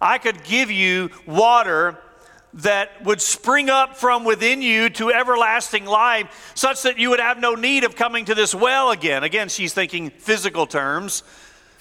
I 0.00 0.18
could 0.18 0.44
give 0.44 0.70
you 0.70 1.10
water 1.26 1.98
that 2.54 3.04
would 3.04 3.20
spring 3.20 3.68
up 3.68 3.96
from 3.96 4.24
within 4.24 4.62
you 4.62 4.88
to 4.88 5.10
everlasting 5.10 5.84
life, 5.84 6.52
such 6.54 6.82
that 6.82 6.98
you 6.98 7.10
would 7.10 7.20
have 7.20 7.38
no 7.38 7.54
need 7.54 7.84
of 7.84 7.96
coming 7.96 8.24
to 8.26 8.34
this 8.34 8.54
well 8.54 8.90
again. 8.90 9.24
Again, 9.24 9.48
she's 9.48 9.74
thinking 9.74 10.10
physical 10.10 10.66
terms. 10.66 11.24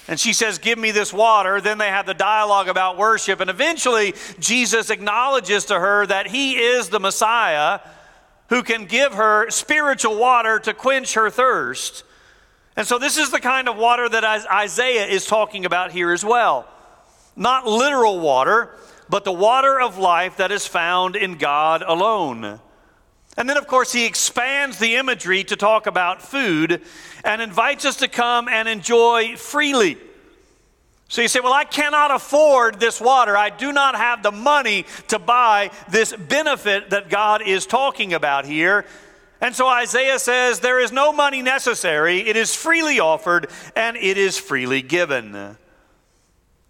And 0.08 0.20
she 0.20 0.34
says, 0.34 0.58
Give 0.58 0.78
me 0.78 0.92
this 0.92 1.14
water. 1.14 1.62
Then 1.62 1.78
they 1.78 1.88
have 1.88 2.06
the 2.06 2.14
dialogue 2.14 2.68
about 2.68 2.98
worship. 2.98 3.40
And 3.40 3.50
eventually, 3.50 4.16
Jesus 4.40 4.90
acknowledges 4.90 5.66
to 5.66 5.80
her 5.80 6.06
that 6.08 6.28
he 6.28 6.56
is 6.56 6.90
the 6.90 7.00
Messiah 7.00 7.80
who 8.50 8.64
can 8.64 8.86
give 8.86 9.14
her 9.14 9.50
spiritual 9.50 10.18
water 10.18 10.60
to 10.60 10.74
quench 10.74 11.14
her 11.14 11.30
thirst. 11.30 12.04
And 12.76 12.86
so, 12.86 12.98
this 12.98 13.18
is 13.18 13.30
the 13.30 13.40
kind 13.40 13.70
of 13.70 13.78
water 13.78 14.10
that 14.10 14.24
Isaiah 14.52 15.06
is 15.06 15.26
talking 15.26 15.66
about 15.66 15.92
here 15.92 16.12
as 16.12 16.26
well 16.26 16.68
not 17.36 17.66
literal 17.68 18.20
water, 18.20 18.76
but 19.10 19.24
the 19.24 19.32
water 19.32 19.80
of 19.80 19.98
life 19.98 20.38
that 20.38 20.52
is 20.52 20.66
found 20.66 21.16
in 21.16 21.38
God 21.38 21.82
alone. 21.82 22.60
And 23.36 23.50
then, 23.50 23.58
of 23.58 23.68
course, 23.68 23.92
he 23.92 24.06
expands 24.06 24.78
the 24.78 24.96
imagery 24.96 25.44
to 25.46 25.56
talk 25.56 25.88
about 25.88 26.22
food 26.22 26.82
and 27.24 27.42
invites 27.42 27.86
us 27.86 27.98
to 27.98 28.08
come 28.08 28.48
and 28.48 28.68
enjoy 28.68 29.36
freely. 29.38 29.98
So 31.08 31.22
you 31.22 31.28
say, 31.28 31.40
Well, 31.40 31.54
I 31.54 31.64
cannot 31.64 32.12
afford 32.12 32.80
this 32.80 33.02
water. 33.02 33.36
I 33.36 33.50
do 33.50 33.72
not 33.72 33.96
have 33.96 34.24
the 34.24 34.32
money 34.32 34.86
to 35.10 35.20
buy 35.20 35.72
this 35.90 36.14
benefit 36.16 36.92
that 36.92 37.10
God 37.10 37.42
is 37.42 37.66
talking 37.66 38.14
about 38.14 38.46
here. 38.46 38.86
And 39.42 39.56
so 39.56 39.68
Isaiah 39.68 40.20
says, 40.20 40.60
There 40.60 40.80
is 40.80 40.92
no 40.92 41.12
money 41.12 41.42
necessary. 41.42 42.20
It 42.20 42.36
is 42.36 42.56
freely 42.56 43.00
offered 43.00 43.50
and 43.76 43.98
it 43.98 44.18
is 44.18 44.38
freely 44.38 44.82
given. 44.82 45.58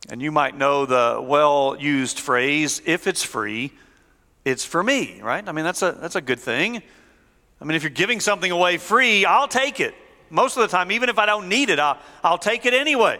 And 0.09 0.21
you 0.21 0.31
might 0.31 0.57
know 0.57 0.85
the 0.85 1.19
well 1.21 1.77
used 1.79 2.19
phrase, 2.19 2.81
if 2.85 3.07
it's 3.07 3.23
free, 3.23 3.71
it's 4.43 4.65
for 4.65 4.83
me, 4.83 5.21
right? 5.21 5.47
I 5.47 5.51
mean, 5.51 5.63
that's 5.63 5.81
a, 5.81 5.93
that's 5.93 6.15
a 6.15 6.21
good 6.21 6.39
thing. 6.39 6.83
I 7.61 7.65
mean, 7.65 7.75
if 7.75 7.83
you're 7.83 7.89
giving 7.89 8.19
something 8.19 8.51
away 8.51 8.77
free, 8.77 9.25
I'll 9.25 9.47
take 9.47 9.79
it. 9.79 9.95
Most 10.29 10.57
of 10.57 10.61
the 10.61 10.67
time, 10.67 10.91
even 10.91 11.07
if 11.07 11.17
I 11.17 11.25
don't 11.25 11.47
need 11.47 11.69
it, 11.69 11.79
I'll, 11.79 11.97
I'll 12.23 12.37
take 12.37 12.65
it 12.65 12.73
anyway. 12.73 13.19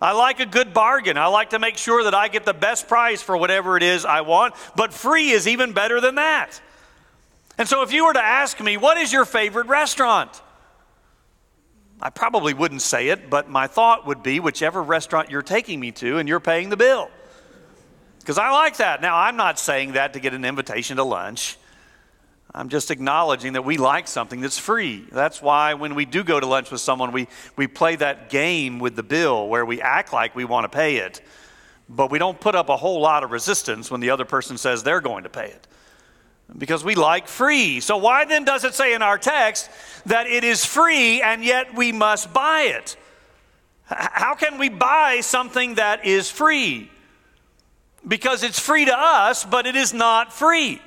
I 0.00 0.12
like 0.12 0.40
a 0.40 0.46
good 0.46 0.74
bargain. 0.74 1.16
I 1.16 1.26
like 1.26 1.50
to 1.50 1.58
make 1.58 1.76
sure 1.76 2.04
that 2.04 2.14
I 2.14 2.28
get 2.28 2.44
the 2.44 2.54
best 2.54 2.88
price 2.88 3.22
for 3.22 3.36
whatever 3.36 3.76
it 3.76 3.82
is 3.82 4.04
I 4.04 4.20
want, 4.20 4.54
but 4.76 4.92
free 4.92 5.30
is 5.30 5.48
even 5.48 5.72
better 5.72 6.00
than 6.00 6.16
that. 6.16 6.60
And 7.58 7.68
so, 7.68 7.82
if 7.82 7.92
you 7.92 8.06
were 8.06 8.12
to 8.12 8.22
ask 8.22 8.60
me, 8.60 8.76
what 8.76 8.96
is 8.96 9.12
your 9.12 9.24
favorite 9.24 9.66
restaurant? 9.66 10.40
I 12.04 12.10
probably 12.10 12.52
wouldn't 12.52 12.82
say 12.82 13.08
it, 13.08 13.30
but 13.30 13.48
my 13.48 13.68
thought 13.68 14.08
would 14.08 14.24
be 14.24 14.40
whichever 14.40 14.82
restaurant 14.82 15.30
you're 15.30 15.40
taking 15.40 15.78
me 15.78 15.92
to 15.92 16.18
and 16.18 16.28
you're 16.28 16.40
paying 16.40 16.68
the 16.68 16.76
bill. 16.76 17.08
Because 18.18 18.38
I 18.38 18.50
like 18.50 18.78
that. 18.78 19.00
Now, 19.00 19.16
I'm 19.16 19.36
not 19.36 19.56
saying 19.60 19.92
that 19.92 20.14
to 20.14 20.20
get 20.20 20.34
an 20.34 20.44
invitation 20.44 20.96
to 20.96 21.04
lunch. 21.04 21.56
I'm 22.52 22.68
just 22.68 22.90
acknowledging 22.90 23.52
that 23.52 23.64
we 23.64 23.78
like 23.78 24.08
something 24.08 24.40
that's 24.40 24.58
free. 24.58 25.06
That's 25.12 25.40
why 25.40 25.74
when 25.74 25.94
we 25.94 26.04
do 26.04 26.24
go 26.24 26.40
to 26.40 26.46
lunch 26.46 26.72
with 26.72 26.80
someone, 26.80 27.12
we, 27.12 27.28
we 27.56 27.68
play 27.68 27.94
that 27.96 28.30
game 28.30 28.80
with 28.80 28.96
the 28.96 29.04
bill 29.04 29.48
where 29.48 29.64
we 29.64 29.80
act 29.80 30.12
like 30.12 30.34
we 30.34 30.44
want 30.44 30.64
to 30.64 30.76
pay 30.76 30.96
it, 30.96 31.22
but 31.88 32.10
we 32.10 32.18
don't 32.18 32.38
put 32.38 32.56
up 32.56 32.68
a 32.68 32.76
whole 32.76 33.00
lot 33.00 33.22
of 33.22 33.30
resistance 33.30 33.92
when 33.92 34.00
the 34.00 34.10
other 34.10 34.24
person 34.24 34.58
says 34.58 34.82
they're 34.82 35.00
going 35.00 35.22
to 35.22 35.30
pay 35.30 35.46
it 35.46 35.66
because 36.56 36.84
we 36.84 36.94
like 36.94 37.28
free. 37.28 37.80
So, 37.80 37.96
why 37.96 38.24
then 38.24 38.44
does 38.44 38.64
it 38.64 38.74
say 38.74 38.94
in 38.94 39.02
our 39.02 39.18
text 39.18 39.70
that 40.06 40.26
it 40.26 40.44
is 40.44 40.64
free 40.64 41.22
and 41.22 41.44
yet 41.44 41.74
we 41.74 41.92
must 41.92 42.32
buy 42.32 42.62
it? 42.62 42.96
How 43.84 44.34
can 44.34 44.58
we 44.58 44.68
buy 44.68 45.20
something 45.20 45.74
that 45.74 46.04
is 46.04 46.30
free? 46.30 46.90
Because 48.06 48.42
it's 48.42 48.58
free 48.58 48.86
to 48.86 48.96
us, 48.96 49.44
but 49.44 49.66
it 49.66 49.76
is 49.76 49.92
not 49.92 50.32
free. 50.32 50.80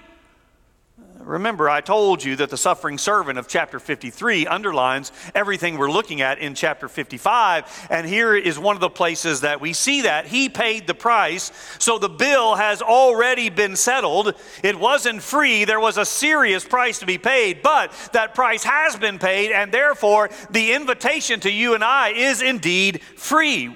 Remember, 1.19 1.69
I 1.69 1.81
told 1.81 2.24
you 2.24 2.36
that 2.36 2.50
the 2.50 2.57
suffering 2.57 2.98
servant 2.98 3.39
of 3.39 3.48
chapter 3.48 3.79
53 3.79 4.48
underlines 4.48 5.12
everything 5.34 5.77
we're 5.77 5.89
looking 5.89 6.22
at 6.22 6.39
in 6.39 6.55
chapter 6.55 6.88
55. 6.88 7.88
And 7.89 8.05
here 8.05 8.36
is 8.36 8.60
one 8.60 8.75
of 8.75 8.81
the 8.81 8.89
places 8.89 9.41
that 9.41 9.62
we 9.62 9.74
see 9.74 10.01
that. 10.01 10.27
He 10.27 10.50
paid 10.50 10.88
the 10.88 10.93
price, 10.93 11.51
so 11.79 11.98
the 11.98 12.10
bill 12.10 12.55
has 12.55 12.81
already 12.81 13.50
been 13.50 13.75
settled. 13.75 14.36
It 14.62 14.77
wasn't 14.77 15.24
free, 15.24 15.65
there 15.65 15.79
was 15.79 15.98
a 15.98 16.05
serious 16.05 16.65
price 16.65 17.00
to 17.00 17.05
be 17.05 17.17
paid, 17.17 17.62
but 17.63 17.91
that 18.13 18.36
price 18.36 18.63
has 18.63 18.95
been 18.95 19.17
paid, 19.17 19.51
and 19.51 19.72
therefore 19.72 20.29
the 20.51 20.74
invitation 20.74 21.39
to 21.41 21.51
you 21.51 21.75
and 21.75 21.84
I 21.84 22.10
is 22.10 22.41
indeed 22.41 23.01
free. 23.15 23.75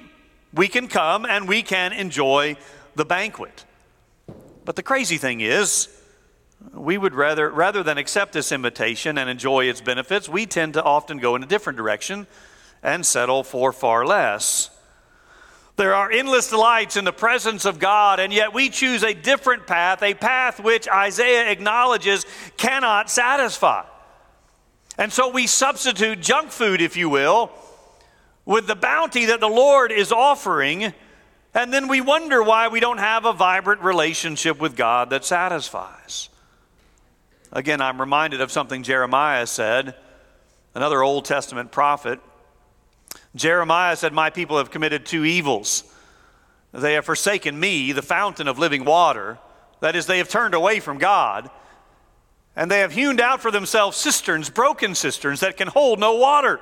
We 0.54 0.68
can 0.68 0.88
come 0.88 1.26
and 1.26 1.48
we 1.48 1.64
can 1.64 1.94
enjoy 1.94 2.58
the 2.96 3.06
banquet. 3.06 3.66
But 4.66 4.76
the 4.76 4.84
crazy 4.84 5.18
thing 5.18 5.42
is, 5.42 5.88
we 6.74 6.98
would 6.98 7.16
rather, 7.16 7.50
rather 7.50 7.84
than 7.84 7.98
accept 7.98 8.34
this 8.34 8.52
invitation 8.52 9.18
and 9.18 9.30
enjoy 9.30 9.66
its 9.66 9.82
benefits, 9.82 10.28
we 10.28 10.46
tend 10.46 10.74
to 10.74 10.84
often 10.84 11.18
go 11.18 11.36
in 11.36 11.44
a 11.44 11.48
different 11.48 11.78
direction 11.78 12.28
and 12.84 13.06
settle 13.06 13.44
for 13.44 13.72
far 13.72 14.06
less. 14.06 14.70
There 15.76 15.96
are 15.96 16.12
endless 16.12 16.50
delights 16.50 16.98
in 16.98 17.06
the 17.06 17.14
presence 17.14 17.64
of 17.64 17.80
God, 17.80 18.20
and 18.20 18.34
yet 18.34 18.54
we 18.54 18.70
choose 18.70 19.04
a 19.04 19.14
different 19.14 19.68
path, 19.68 20.04
a 20.04 20.14
path 20.14 20.60
which 20.60 20.90
Isaiah 20.90 21.50
acknowledges 21.50 22.26
cannot 22.58 23.10
satisfy. 23.10 23.86
And 24.98 25.14
so 25.14 25.30
we 25.30 25.48
substitute 25.48 26.20
junk 26.20 26.52
food, 26.52 26.82
if 26.82 26.98
you 26.98 27.10
will, 27.10 27.52
with 28.46 28.68
the 28.68 28.76
bounty 28.76 29.26
that 29.28 29.40
the 29.40 29.48
Lord 29.48 29.94
is 29.94 30.12
offering 30.12 30.94
And 31.54 31.74
then 31.74 31.88
we 31.88 32.02
wonder 32.02 32.44
why 32.44 32.68
we 32.68 32.80
don't 32.80 33.00
have 33.00 33.26
a 33.26 33.34
vibrant 33.34 33.82
relationship 33.82 34.60
with 34.60 34.76
God 34.76 35.10
that 35.10 35.26
satisfies. 35.26 36.30
Again, 37.52 37.82
I'm 37.82 38.00
reminded 38.00 38.42
of 38.42 38.52
something 38.52 38.84
Jeremiah 38.84 39.48
said, 39.48 39.96
another 40.76 41.02
Old 41.02 41.26
Testament 41.26 41.72
prophet. 41.72 42.20
Jeremiah 43.36 43.96
said, 43.96 44.14
My 44.14 44.30
people 44.30 44.58
have 44.58 44.70
committed 44.70 45.06
two 45.06 45.26
evils. 45.26 45.84
They 46.72 46.94
have 46.94 47.06
forsaken 47.06 47.60
me, 47.60 47.92
the 47.92 48.04
fountain 48.04 48.48
of 48.48 48.60
living 48.60 48.86
water. 48.86 49.40
That 49.80 49.96
is, 49.96 50.06
they 50.06 50.20
have 50.20 50.30
turned 50.30 50.54
away 50.54 50.80
from 50.80 51.00
God. 51.00 51.50
And 52.56 52.70
they 52.70 52.80
have 52.80 52.92
hewn 52.92 53.20
out 53.20 53.42
for 53.42 53.52
themselves 53.52 53.98
cisterns, 53.98 54.50
broken 54.50 54.94
cisterns 54.94 55.40
that 55.40 55.58
can 55.58 55.68
hold 55.68 56.00
no 56.00 56.16
water. 56.16 56.60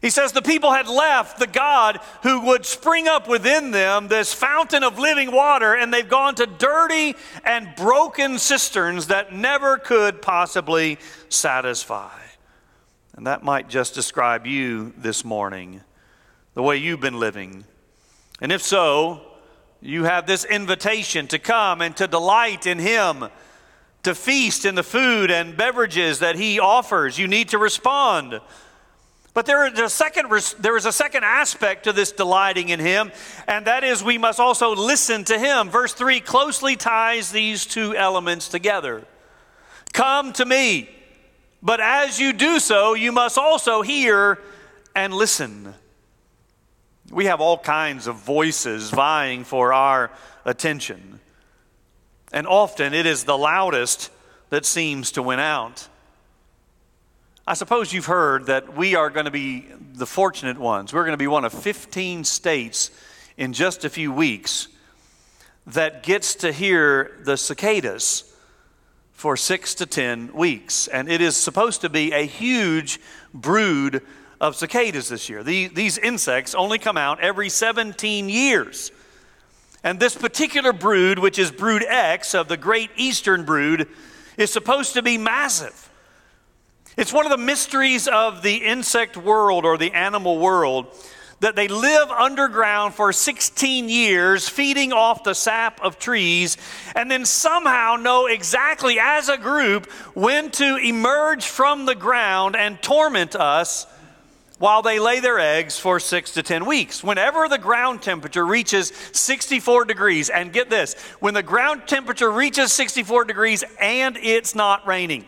He 0.00 0.10
says 0.10 0.30
the 0.30 0.42
people 0.42 0.72
had 0.72 0.86
left 0.86 1.38
the 1.38 1.46
God 1.46 1.98
who 2.22 2.46
would 2.46 2.64
spring 2.64 3.08
up 3.08 3.28
within 3.28 3.72
them 3.72 4.06
this 4.06 4.32
fountain 4.32 4.84
of 4.84 4.98
living 4.98 5.32
water, 5.32 5.74
and 5.74 5.92
they've 5.92 6.08
gone 6.08 6.36
to 6.36 6.46
dirty 6.46 7.16
and 7.44 7.74
broken 7.76 8.38
cisterns 8.38 9.08
that 9.08 9.32
never 9.32 9.76
could 9.76 10.22
possibly 10.22 10.98
satisfy. 11.28 12.12
And 13.16 13.26
that 13.26 13.42
might 13.42 13.68
just 13.68 13.94
describe 13.94 14.46
you 14.46 14.92
this 14.96 15.24
morning, 15.24 15.80
the 16.54 16.62
way 16.62 16.76
you've 16.76 17.00
been 17.00 17.18
living. 17.18 17.64
And 18.40 18.52
if 18.52 18.62
so, 18.62 19.20
you 19.80 20.04
have 20.04 20.26
this 20.26 20.44
invitation 20.44 21.26
to 21.28 21.40
come 21.40 21.82
and 21.82 21.96
to 21.96 22.06
delight 22.06 22.68
in 22.68 22.78
Him, 22.78 23.24
to 24.04 24.14
feast 24.14 24.64
in 24.64 24.76
the 24.76 24.84
food 24.84 25.32
and 25.32 25.56
beverages 25.56 26.20
that 26.20 26.36
He 26.36 26.60
offers. 26.60 27.18
You 27.18 27.26
need 27.26 27.48
to 27.48 27.58
respond. 27.58 28.40
But 29.34 29.46
there 29.46 29.66
is, 29.66 29.78
a 29.78 29.88
second, 29.88 30.30
there 30.58 30.76
is 30.76 30.86
a 30.86 30.92
second 30.92 31.24
aspect 31.24 31.84
to 31.84 31.92
this 31.92 32.12
delighting 32.12 32.70
in 32.70 32.80
Him, 32.80 33.12
and 33.46 33.66
that 33.66 33.84
is 33.84 34.02
we 34.02 34.18
must 34.18 34.40
also 34.40 34.74
listen 34.74 35.24
to 35.24 35.38
Him. 35.38 35.68
Verse 35.68 35.92
3 35.92 36.20
closely 36.20 36.76
ties 36.76 37.30
these 37.30 37.66
two 37.66 37.94
elements 37.94 38.48
together. 38.48 39.04
Come 39.92 40.32
to 40.34 40.44
me, 40.44 40.88
but 41.62 41.80
as 41.80 42.18
you 42.18 42.32
do 42.32 42.58
so, 42.58 42.94
you 42.94 43.12
must 43.12 43.38
also 43.38 43.82
hear 43.82 44.38
and 44.94 45.14
listen. 45.14 45.74
We 47.10 47.26
have 47.26 47.40
all 47.40 47.58
kinds 47.58 48.06
of 48.06 48.16
voices 48.16 48.90
vying 48.90 49.44
for 49.44 49.72
our 49.72 50.10
attention, 50.44 51.20
and 52.32 52.46
often 52.46 52.92
it 52.92 53.06
is 53.06 53.24
the 53.24 53.38
loudest 53.38 54.10
that 54.50 54.66
seems 54.66 55.12
to 55.12 55.22
win 55.22 55.38
out. 55.38 55.88
I 57.48 57.54
suppose 57.54 57.94
you've 57.94 58.04
heard 58.04 58.44
that 58.48 58.76
we 58.76 58.94
are 58.94 59.08
going 59.08 59.24
to 59.24 59.30
be 59.30 59.64
the 59.94 60.04
fortunate 60.04 60.58
ones. 60.58 60.92
We're 60.92 61.04
going 61.04 61.14
to 61.14 61.16
be 61.16 61.28
one 61.28 61.46
of 61.46 61.52
15 61.54 62.24
states 62.24 62.90
in 63.38 63.54
just 63.54 63.86
a 63.86 63.88
few 63.88 64.12
weeks 64.12 64.68
that 65.68 66.02
gets 66.02 66.34
to 66.34 66.52
hear 66.52 67.16
the 67.24 67.38
cicadas 67.38 68.30
for 69.14 69.34
six 69.34 69.74
to 69.76 69.86
10 69.86 70.34
weeks. 70.34 70.88
And 70.88 71.08
it 71.08 71.22
is 71.22 71.38
supposed 71.38 71.80
to 71.80 71.88
be 71.88 72.12
a 72.12 72.26
huge 72.26 73.00
brood 73.32 74.02
of 74.42 74.54
cicadas 74.54 75.08
this 75.08 75.30
year. 75.30 75.42
The, 75.42 75.68
these 75.68 75.96
insects 75.96 76.54
only 76.54 76.78
come 76.78 76.98
out 76.98 77.18
every 77.20 77.48
17 77.48 78.28
years. 78.28 78.92
And 79.82 79.98
this 79.98 80.14
particular 80.14 80.74
brood, 80.74 81.18
which 81.18 81.38
is 81.38 81.50
brood 81.50 81.82
X 81.82 82.34
of 82.34 82.48
the 82.48 82.58
great 82.58 82.90
eastern 82.94 83.46
brood, 83.46 83.88
is 84.36 84.52
supposed 84.52 84.92
to 84.92 85.02
be 85.02 85.16
massive. 85.16 85.87
It's 86.98 87.12
one 87.12 87.26
of 87.26 87.30
the 87.30 87.38
mysteries 87.38 88.08
of 88.08 88.42
the 88.42 88.56
insect 88.56 89.16
world 89.16 89.64
or 89.64 89.78
the 89.78 89.92
animal 89.92 90.36
world 90.36 90.88
that 91.38 91.54
they 91.54 91.68
live 91.68 92.10
underground 92.10 92.92
for 92.92 93.12
16 93.12 93.88
years, 93.88 94.48
feeding 94.48 94.92
off 94.92 95.22
the 95.22 95.32
sap 95.32 95.80
of 95.80 96.00
trees, 96.00 96.56
and 96.96 97.08
then 97.08 97.24
somehow 97.24 97.94
know 97.94 98.26
exactly 98.26 98.98
as 98.98 99.28
a 99.28 99.38
group 99.38 99.88
when 100.14 100.50
to 100.50 100.74
emerge 100.74 101.46
from 101.46 101.86
the 101.86 101.94
ground 101.94 102.56
and 102.56 102.82
torment 102.82 103.36
us 103.36 103.86
while 104.58 104.82
they 104.82 104.98
lay 104.98 105.20
their 105.20 105.38
eggs 105.38 105.78
for 105.78 106.00
six 106.00 106.32
to 106.32 106.42
10 106.42 106.66
weeks. 106.66 107.04
Whenever 107.04 107.48
the 107.48 107.58
ground 107.58 108.02
temperature 108.02 108.44
reaches 108.44 108.92
64 109.12 109.84
degrees, 109.84 110.30
and 110.30 110.52
get 110.52 110.68
this, 110.68 110.94
when 111.20 111.34
the 111.34 111.44
ground 111.44 111.82
temperature 111.86 112.32
reaches 112.32 112.72
64 112.72 113.24
degrees 113.26 113.62
and 113.80 114.16
it's 114.16 114.56
not 114.56 114.84
raining, 114.84 115.26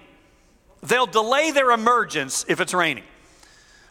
They'll 0.82 1.06
delay 1.06 1.50
their 1.50 1.70
emergence 1.70 2.44
if 2.48 2.60
it's 2.60 2.74
raining. 2.74 3.04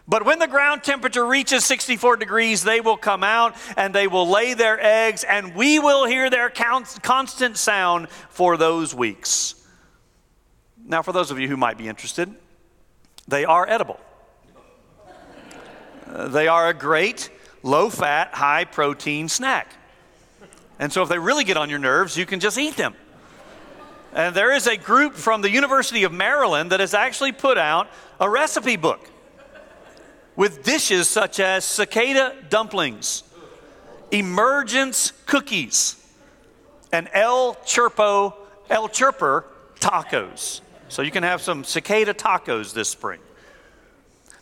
But 0.08 0.26
when 0.26 0.40
the 0.40 0.48
ground 0.48 0.84
temperature 0.84 1.26
reaches 1.26 1.66
64 1.66 2.18
degrees, 2.18 2.64
they 2.64 2.82
will 2.82 2.98
come 2.98 3.24
out 3.24 3.56
and 3.78 3.94
they 3.94 4.08
will 4.08 4.28
lay 4.28 4.56
their 4.56 4.84
eggs, 4.84 5.24
and 5.24 5.54
we 5.54 5.78
will 5.78 6.06
hear 6.08 6.32
their 6.32 6.50
constant 6.50 7.58
sound 7.58 8.10
for 8.30 8.58
those 8.58 8.96
weeks. 8.96 9.54
Now, 10.84 11.04
for 11.04 11.12
those 11.12 11.30
of 11.30 11.40
you 11.40 11.48
who 11.48 11.58
might 11.58 11.78
be 11.78 11.88
interested, 11.88 12.34
they 13.28 13.46
are 13.46 13.70
edible. 13.70 14.00
Uh, 16.08 16.28
they 16.30 16.48
are 16.48 16.70
a 16.70 16.74
great, 16.74 17.30
low 17.62 17.92
fat, 17.92 18.34
high 18.34 18.66
protein 18.66 19.30
snack. 19.30 19.72
And 20.80 20.92
so, 20.92 21.04
if 21.04 21.10
they 21.10 21.20
really 21.20 21.44
get 21.44 21.56
on 21.56 21.70
your 21.70 21.78
nerves, 21.78 22.18
you 22.18 22.26
can 22.26 22.40
just 22.40 22.58
eat 22.58 22.76
them. 22.76 22.96
And 24.14 24.36
there 24.36 24.52
is 24.54 24.68
a 24.68 24.76
group 24.76 25.14
from 25.14 25.42
the 25.42 25.52
University 25.52 26.04
of 26.04 26.12
Maryland 26.12 26.72
that 26.72 26.80
has 26.80 26.94
actually 26.94 27.32
put 27.32 27.58
out 27.58 27.88
a 28.20 28.30
recipe 28.30 28.76
book 28.76 29.08
with 30.36 30.64
dishes 30.64 31.08
such 31.08 31.40
as 31.40 31.64
cicada 31.66 32.36
dumplings, 32.50 33.24
emergence 34.12 35.12
cookies, 35.26 35.96
and 36.92 37.08
El 37.14 37.56
Chirpo, 37.56 38.34
El 38.70 38.90
Chirper 38.90 39.44
tacos. 39.80 40.62
So 40.88 41.04
you 41.04 41.12
can 41.12 41.24
have 41.24 41.42
some 41.42 41.64
cicada 41.64 42.14
tacos 42.14 42.74
this 42.74 42.90
spring. 42.90 43.20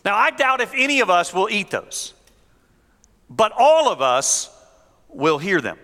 Now, 0.04 0.16
I 0.16 0.30
doubt 0.30 0.62
if 0.62 0.72
any 0.74 1.00
of 1.00 1.10
us 1.10 1.34
will 1.34 1.50
eat 1.50 1.70
those, 1.70 2.14
but 3.28 3.52
all 3.56 3.92
of 3.92 4.00
us 4.00 4.48
will 5.08 5.38
hear 5.38 5.60
them 5.60 5.78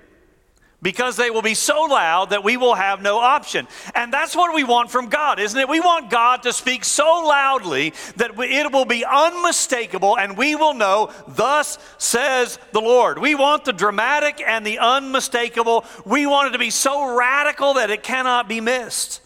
because 0.84 1.16
they 1.16 1.30
will 1.30 1.42
be 1.42 1.54
so 1.54 1.84
loud 1.84 2.30
that 2.30 2.44
we 2.44 2.58
will 2.58 2.74
have 2.74 3.00
no 3.00 3.18
option. 3.18 3.66
And 3.94 4.12
that's 4.12 4.36
what 4.36 4.54
we 4.54 4.64
want 4.64 4.90
from 4.90 5.08
God, 5.08 5.40
isn't 5.40 5.58
it? 5.58 5.66
We 5.66 5.80
want 5.80 6.10
God 6.10 6.42
to 6.42 6.52
speak 6.52 6.84
so 6.84 7.24
loudly 7.26 7.94
that 8.16 8.32
it 8.38 8.70
will 8.70 8.84
be 8.84 9.02
unmistakable 9.02 10.18
and 10.18 10.36
we 10.36 10.54
will 10.54 10.74
know, 10.74 11.10
thus 11.26 11.78
says 11.96 12.58
the 12.72 12.82
Lord. 12.82 13.18
We 13.18 13.34
want 13.34 13.64
the 13.64 13.72
dramatic 13.72 14.42
and 14.46 14.64
the 14.64 14.78
unmistakable. 14.78 15.86
We 16.04 16.26
want 16.26 16.48
it 16.48 16.52
to 16.52 16.58
be 16.58 16.70
so 16.70 17.16
radical 17.16 17.74
that 17.74 17.88
it 17.88 18.02
cannot 18.02 18.46
be 18.46 18.60
missed. 18.60 19.22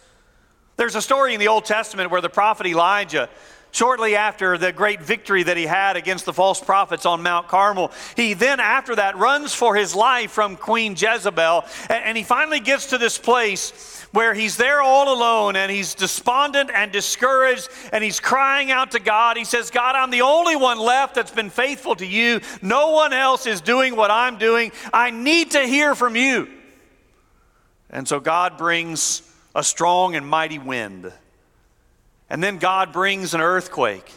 There's 0.77 0.95
a 0.95 1.03
story 1.03 1.35
in 1.35 1.41
the 1.41 1.49
Old 1.49 1.65
Testament 1.65 2.13
where 2.13 2.21
the 2.21 2.29
prophet 2.29 2.69
Elijah 2.69 3.29
Shortly 3.71 4.17
after 4.17 4.57
the 4.57 4.73
great 4.73 5.03
victory 5.03 5.43
that 5.43 5.57
he 5.57 5.67
had 5.67 5.97
against 5.97 6.25
the 6.25 6.33
false 6.33 6.61
prophets 6.61 7.05
on 7.05 7.23
Mount 7.23 7.49
Carmel, 7.49 7.93
he 8.17 8.33
then, 8.35 8.61
after 8.61 8.97
that, 8.97 9.17
runs 9.17 9.55
for 9.55 9.77
his 9.77 9.95
life 9.95 10.31
from 10.31 10.57
Queen 10.57 10.93
Jezebel. 10.97 11.65
And 11.91 12.17
he 12.17 12.25
finally 12.25 12.61
gets 12.61 12.87
to 12.87 12.99
this 12.99 13.19
place 13.19 14.07
where 14.13 14.33
he's 14.33 14.57
there 14.57 14.81
all 14.81 15.13
alone 15.13 15.55
and 15.55 15.71
he's 15.71 15.95
despondent 15.95 16.71
and 16.73 16.91
discouraged 16.91 17.69
and 17.93 18.03
he's 18.03 18.21
crying 18.21 18.71
out 18.71 18.93
to 18.93 19.01
God. 19.01 19.37
He 19.37 19.45
says, 19.45 19.71
God, 19.71 19.95
I'm 19.95 20.11
the 20.11 20.23
only 20.23 20.57
one 20.57 20.79
left 20.79 21.15
that's 21.15 21.31
been 21.31 21.51
faithful 21.51 21.95
to 21.97 22.07
you. 22.07 22.41
No 22.63 22.93
one 22.93 23.13
else 23.13 23.47
is 23.47 23.61
doing 23.61 23.97
what 23.97 24.11
I'm 24.11 24.39
doing. 24.39 24.73
I 24.95 25.11
need 25.11 25.51
to 25.53 25.61
hear 25.61 25.95
from 25.95 26.17
you. 26.17 26.49
And 27.91 28.09
so 28.09 28.19
God 28.19 28.57
brings 28.57 29.23
a 29.55 29.63
strong 29.63 30.15
and 30.15 30.27
mighty 30.27 30.59
wind 30.59 31.13
and 32.31 32.43
then 32.43 32.59
God 32.59 32.93
brings 32.93 33.35
an 33.35 33.41
earthquake. 33.41 34.13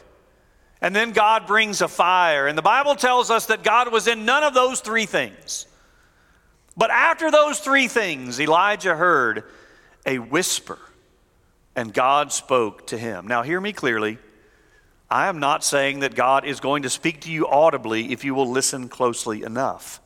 And 0.82 0.96
then 0.96 1.12
God 1.12 1.46
brings 1.46 1.82
a 1.82 1.88
fire. 1.88 2.48
And 2.48 2.58
the 2.58 2.64
Bible 2.64 2.96
tells 2.96 3.30
us 3.30 3.46
that 3.48 3.64
God 3.64 3.92
was 3.92 4.08
in 4.08 4.26
none 4.26 4.44
of 4.44 4.54
those 4.54 4.82
three 4.82 5.06
things. 5.06 5.68
But 6.76 6.90
after 6.90 7.30
those 7.30 7.60
three 7.60 7.88
things, 7.88 8.40
Elijah 8.40 8.96
heard 8.96 9.44
a 10.06 10.18
whisper, 10.18 10.80
and 11.76 11.94
God 11.94 12.32
spoke 12.32 12.88
to 12.88 12.98
him. 12.98 13.28
Now, 13.28 13.44
hear 13.44 13.62
me 13.62 13.74
clearly. 13.74 14.18
I 15.10 15.28
am 15.28 15.40
not 15.40 15.64
saying 15.64 16.00
that 16.00 16.16
God 16.16 16.46
is 16.46 16.60
going 16.60 16.84
to 16.84 16.90
speak 16.90 17.22
to 17.22 17.32
you 17.32 17.48
audibly 17.48 18.12
if 18.12 18.24
you 18.24 18.34
will 18.34 18.50
listen 18.50 18.88
closely 18.88 19.44
enough. 19.44 20.00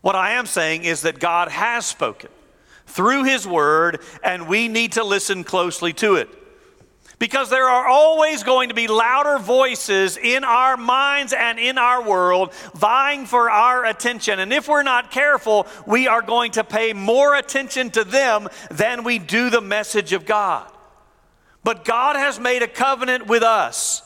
What 0.00 0.14
I 0.14 0.32
am 0.32 0.46
saying 0.46 0.84
is 0.84 1.02
that 1.02 1.18
God 1.18 1.48
has 1.48 1.84
spoken 1.84 2.30
through 2.86 3.24
His 3.24 3.46
Word, 3.46 4.00
and 4.22 4.48
we 4.48 4.68
need 4.68 4.92
to 4.92 5.04
listen 5.04 5.44
closely 5.44 5.92
to 5.94 6.14
it. 6.14 6.28
Because 7.18 7.50
there 7.50 7.68
are 7.68 7.86
always 7.86 8.44
going 8.44 8.68
to 8.68 8.74
be 8.74 8.86
louder 8.86 9.38
voices 9.38 10.16
in 10.16 10.44
our 10.44 10.76
minds 10.76 11.32
and 11.32 11.58
in 11.58 11.76
our 11.76 12.02
world 12.02 12.54
vying 12.74 13.26
for 13.26 13.50
our 13.50 13.84
attention. 13.84 14.38
And 14.38 14.52
if 14.52 14.68
we're 14.68 14.84
not 14.84 15.10
careful, 15.10 15.66
we 15.84 16.06
are 16.06 16.22
going 16.22 16.52
to 16.52 16.62
pay 16.62 16.92
more 16.92 17.34
attention 17.34 17.90
to 17.90 18.04
them 18.04 18.48
than 18.70 19.02
we 19.02 19.18
do 19.18 19.50
the 19.50 19.60
message 19.60 20.12
of 20.12 20.26
God. 20.26 20.70
But 21.64 21.84
God 21.84 22.14
has 22.14 22.38
made 22.38 22.62
a 22.62 22.68
covenant 22.68 23.26
with 23.26 23.42
us. 23.42 24.02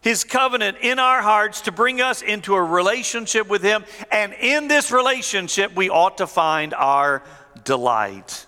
His 0.00 0.24
covenant 0.24 0.78
in 0.80 0.98
our 0.98 1.22
hearts 1.22 1.62
to 1.62 1.72
bring 1.72 2.00
us 2.00 2.22
into 2.22 2.54
a 2.54 2.62
relationship 2.62 3.48
with 3.48 3.62
Him. 3.62 3.84
And 4.10 4.32
in 4.34 4.68
this 4.68 4.90
relationship, 4.90 5.74
we 5.76 5.90
ought 5.90 6.18
to 6.18 6.26
find 6.26 6.74
our 6.74 7.22
delight. 7.64 8.46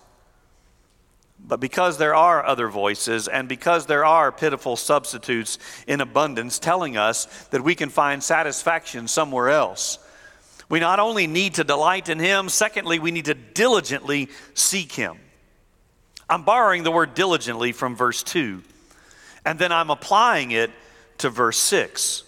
But 1.46 1.60
because 1.60 1.98
there 1.98 2.14
are 2.14 2.44
other 2.44 2.68
voices 2.68 3.28
and 3.28 3.48
because 3.48 3.86
there 3.86 4.04
are 4.04 4.32
pitiful 4.32 4.76
substitutes 4.76 5.58
in 5.86 6.00
abundance 6.00 6.58
telling 6.58 6.96
us 6.96 7.26
that 7.50 7.62
we 7.62 7.74
can 7.74 7.90
find 7.90 8.22
satisfaction 8.22 9.08
somewhere 9.08 9.50
else, 9.50 9.98
we 10.70 10.80
not 10.80 11.00
only 11.00 11.26
need 11.26 11.54
to 11.54 11.64
delight 11.64 12.08
in 12.08 12.18
Him, 12.18 12.48
secondly, 12.48 12.98
we 12.98 13.10
need 13.10 13.26
to 13.26 13.34
diligently 13.34 14.30
seek 14.54 14.92
Him. 14.92 15.18
I'm 16.28 16.44
borrowing 16.44 16.82
the 16.82 16.90
word 16.90 17.14
diligently 17.14 17.72
from 17.72 17.94
verse 17.94 18.22
2, 18.22 18.62
and 19.44 19.58
then 19.58 19.70
I'm 19.70 19.90
applying 19.90 20.52
it 20.52 20.70
to 21.18 21.28
verse 21.28 21.58
6. 21.58 22.22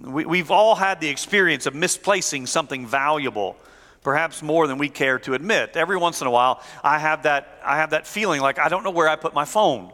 We, 0.00 0.38
have 0.38 0.50
all 0.50 0.74
had 0.76 1.00
the 1.00 1.08
experience 1.08 1.66
of 1.66 1.74
misplacing 1.74 2.46
something 2.46 2.86
valuable 2.86 3.56
perhaps 4.02 4.42
more 4.42 4.66
than 4.66 4.78
we 4.78 4.88
care 4.88 5.18
to 5.20 5.34
admit. 5.34 5.76
Every 5.76 5.96
once 5.96 6.20
in 6.20 6.26
a 6.26 6.30
while, 6.30 6.62
I 6.82 6.98
have 6.98 7.24
that, 7.24 7.60
I 7.64 7.76
have 7.76 7.90
that 7.90 8.06
feeling 8.06 8.40
like 8.40 8.58
I 8.58 8.68
don't 8.68 8.84
know 8.84 8.90
where 8.90 9.08
I 9.08 9.16
put 9.16 9.34
my 9.34 9.44
phone. 9.44 9.92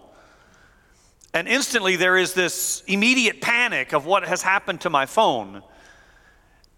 And 1.33 1.49
instantly, 1.49 1.97
there 1.97 2.17
is 2.17 2.33
this 2.33 2.85
immediate 2.87 3.41
panic 3.41 3.93
of 3.93 4.07
what 4.07 4.25
has 4.25 4.41
happened 4.41 4.83
to 4.83 4.91
my 4.91 5.07
phone. 5.07 5.63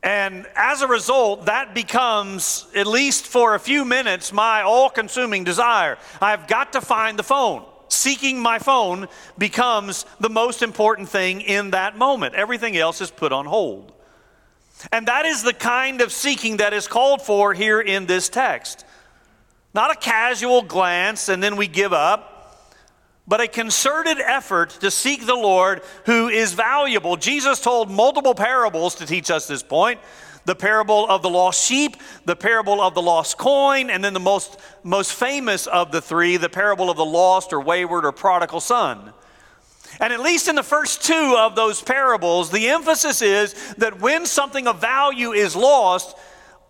And 0.03 0.47
as 0.55 0.83
a 0.83 0.87
result, 0.87 1.47
that 1.47 1.75
becomes, 1.75 2.67
at 2.75 2.87
least 2.87 3.27
for 3.27 3.55
a 3.55 3.61
few 3.61 3.85
minutes, 3.85 4.33
my 4.33 4.63
all 4.63 4.89
consuming 4.89 5.45
desire. 5.45 5.99
I've 6.23 6.47
got 6.47 6.73
to 6.73 6.81
find 6.81 7.19
the 7.19 7.23
phone. 7.23 7.67
Seeking 7.89 8.41
my 8.41 8.59
phone 8.59 9.09
becomes 9.37 10.07
the 10.21 10.31
most 10.31 10.63
important 10.63 11.09
thing 11.09 11.41
in 11.41 11.73
that 11.73 11.99
moment. 11.99 12.35
Everything 12.35 12.77
else 12.77 13.01
is 13.01 13.11
put 13.11 13.33
on 13.33 13.47
hold. 13.47 13.93
And 14.93 15.09
that 15.09 15.25
is 15.27 15.43
the 15.43 15.53
kind 15.53 16.01
of 16.01 16.13
seeking 16.13 16.59
that 16.59 16.73
is 16.73 16.87
called 16.87 17.23
for 17.23 17.55
here 17.55 17.81
in 17.81 18.07
this 18.07 18.29
text. 18.29 18.85
Not 19.75 19.91
a 19.91 19.95
casual 19.95 20.63
glance 20.63 21.29
and 21.29 21.43
then 21.43 21.57
we 21.57 21.67
give 21.67 21.93
up, 21.93 22.33
but 23.29 23.41
a 23.41 23.49
concerted 23.49 24.19
effort 24.21 24.71
to 24.81 24.91
seek 24.91 25.27
the 25.27 25.35
Lord 25.35 25.83
who 26.05 26.29
is 26.29 26.53
valuable. 26.53 27.17
Jesus 27.17 27.61
told 27.61 27.91
multiple 27.91 28.35
parables 28.35 28.95
to 28.97 29.07
teach 29.07 29.31
us 29.31 29.47
this 29.47 29.63
point 29.63 30.01
the 30.47 30.55
parable 30.55 31.07
of 31.09 31.23
the 31.23 31.29
lost 31.29 31.67
sheep, 31.67 31.97
the 32.25 32.37
parable 32.37 32.81
of 32.81 32.95
the 32.95 33.03
lost 33.03 33.37
coin, 33.37 33.91
and 33.91 34.03
then 34.03 34.15
the 34.15 34.21
most, 34.21 34.61
most 34.85 35.13
famous 35.13 35.67
of 35.67 35.91
the 35.91 36.01
three, 36.01 36.37
the 36.37 36.49
parable 36.49 36.89
of 36.89 36.97
the 36.97 37.05
lost 37.05 37.53
or 37.53 37.61
wayward 37.61 38.05
or 38.05 38.13
prodigal 38.13 38.61
son. 38.61 39.13
And 40.01 40.13
at 40.13 40.21
least 40.21 40.49
in 40.49 40.55
the 40.55 40.63
first 40.63 41.03
two 41.03 41.37
of 41.39 41.57
those 41.57 41.83
parables, 41.83 42.51
the 42.51 42.69
emphasis 42.69 43.23
is 43.23 43.75
that 43.77 44.01
when 44.01 44.27
something 44.27 44.67
of 44.67 44.81
value 44.81 45.33
is 45.33 45.57
lost, 45.57 46.17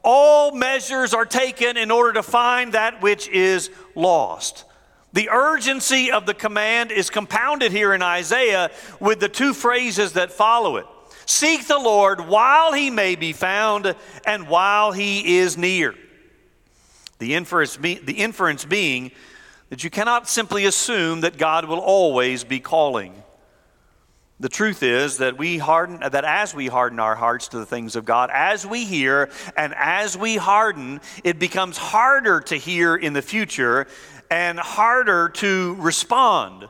all 0.03 0.53
measures 0.53 1.13
are 1.13 1.27
taken 1.27 1.77
in 1.77 1.91
order 1.91 2.13
to 2.15 2.23
find 2.23 2.75
that 2.75 3.03
which 3.03 3.29
is 3.29 3.71
lost. 3.95 4.65
The 5.13 5.31
urgency 5.31 6.13
of 6.13 6.27
the 6.27 6.35
command 6.35 6.93
is 6.93 7.11
compounded 7.11 7.73
here 7.73 7.95
in 7.95 8.03
Isaiah 8.03 8.71
with 9.01 9.19
the 9.19 9.29
two 9.29 9.55
phrases 9.55 10.13
that 10.13 10.31
follow 10.31 10.77
it 10.77 10.87
Seek 11.27 11.67
the 11.67 11.79
Lord 11.79 12.29
while 12.29 12.73
he 12.73 12.89
may 12.89 13.17
be 13.17 13.33
found 13.33 13.97
and 14.25 14.49
while 14.49 14.93
he 14.93 15.39
is 15.39 15.57
near. 15.57 15.95
The 17.19 17.35
inference, 17.35 17.77
be, 17.77 17.95
the 17.95 18.13
inference 18.13 18.65
being 18.65 19.11
that 19.69 19.83
you 19.83 19.91
cannot 19.91 20.29
simply 20.29 20.65
assume 20.65 21.23
that 21.23 21.39
God 21.39 21.65
will 21.65 21.81
always 21.81 22.45
be 22.45 22.61
calling. 22.61 23.23
The 24.39 24.49
truth 24.49 24.83
is 24.83 25.19
that 25.19 25.39
we 25.39 25.57
harden 25.57 26.01
that 26.01 26.25
as 26.25 26.55
we 26.55 26.67
harden 26.67 27.01
our 27.01 27.15
hearts 27.15 27.49
to 27.49 27.59
the 27.59 27.67
things 27.67 27.97
of 27.97 28.05
God, 28.05 28.31
as 28.33 28.67
we 28.67 28.85
hear 28.85 29.31
and 29.57 29.75
as 29.75 30.17
we 30.17 30.37
harden, 30.37 31.01
it 31.25 31.39
becomes 31.39 31.79
harder 31.79 32.41
to 32.43 32.57
hear 32.57 32.95
in 32.95 33.15
the 33.15 33.23
future 33.23 33.87
and 34.31 34.59
harder 34.59 35.31
to 35.31 35.75
respond. 35.79 36.69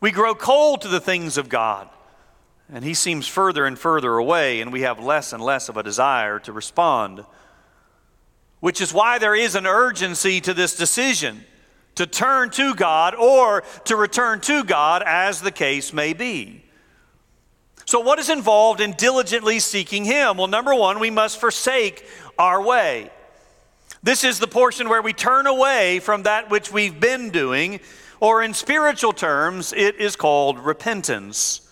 We 0.00 0.12
grow 0.12 0.34
cold 0.34 0.80
to 0.82 0.88
the 0.88 1.00
things 1.00 1.36
of 1.36 1.50
God, 1.50 1.90
and 2.72 2.82
he 2.82 2.94
seems 2.94 3.28
further 3.28 3.66
and 3.66 3.78
further 3.78 4.16
away 4.16 4.62
and 4.62 4.72
we 4.72 4.80
have 4.82 4.98
less 4.98 5.34
and 5.34 5.42
less 5.42 5.68
of 5.68 5.76
a 5.76 5.82
desire 5.82 6.38
to 6.40 6.52
respond. 6.52 7.24
Which 8.60 8.80
is 8.80 8.94
why 8.94 9.18
there 9.18 9.36
is 9.36 9.54
an 9.54 9.66
urgency 9.66 10.40
to 10.40 10.54
this 10.54 10.74
decision 10.74 11.44
to 11.98 12.06
turn 12.06 12.50
to 12.50 12.76
God 12.76 13.16
or 13.16 13.62
to 13.84 13.96
return 13.96 14.40
to 14.42 14.62
God, 14.62 15.02
as 15.04 15.40
the 15.40 15.50
case 15.50 15.92
may 15.92 16.12
be. 16.12 16.62
So, 17.86 17.98
what 17.98 18.20
is 18.20 18.30
involved 18.30 18.80
in 18.80 18.92
diligently 18.92 19.58
seeking 19.58 20.04
Him? 20.04 20.36
Well, 20.36 20.46
number 20.46 20.74
one, 20.76 21.00
we 21.00 21.10
must 21.10 21.40
forsake 21.40 22.06
our 22.38 22.62
way. 22.62 23.10
This 24.00 24.22
is 24.22 24.38
the 24.38 24.46
portion 24.46 24.88
where 24.88 25.02
we 25.02 25.12
turn 25.12 25.48
away 25.48 25.98
from 25.98 26.22
that 26.22 26.50
which 26.50 26.72
we've 26.72 27.00
been 27.00 27.30
doing, 27.30 27.80
or 28.20 28.44
in 28.44 28.54
spiritual 28.54 29.12
terms, 29.12 29.72
it 29.72 29.96
is 29.96 30.14
called 30.14 30.60
repentance. 30.60 31.68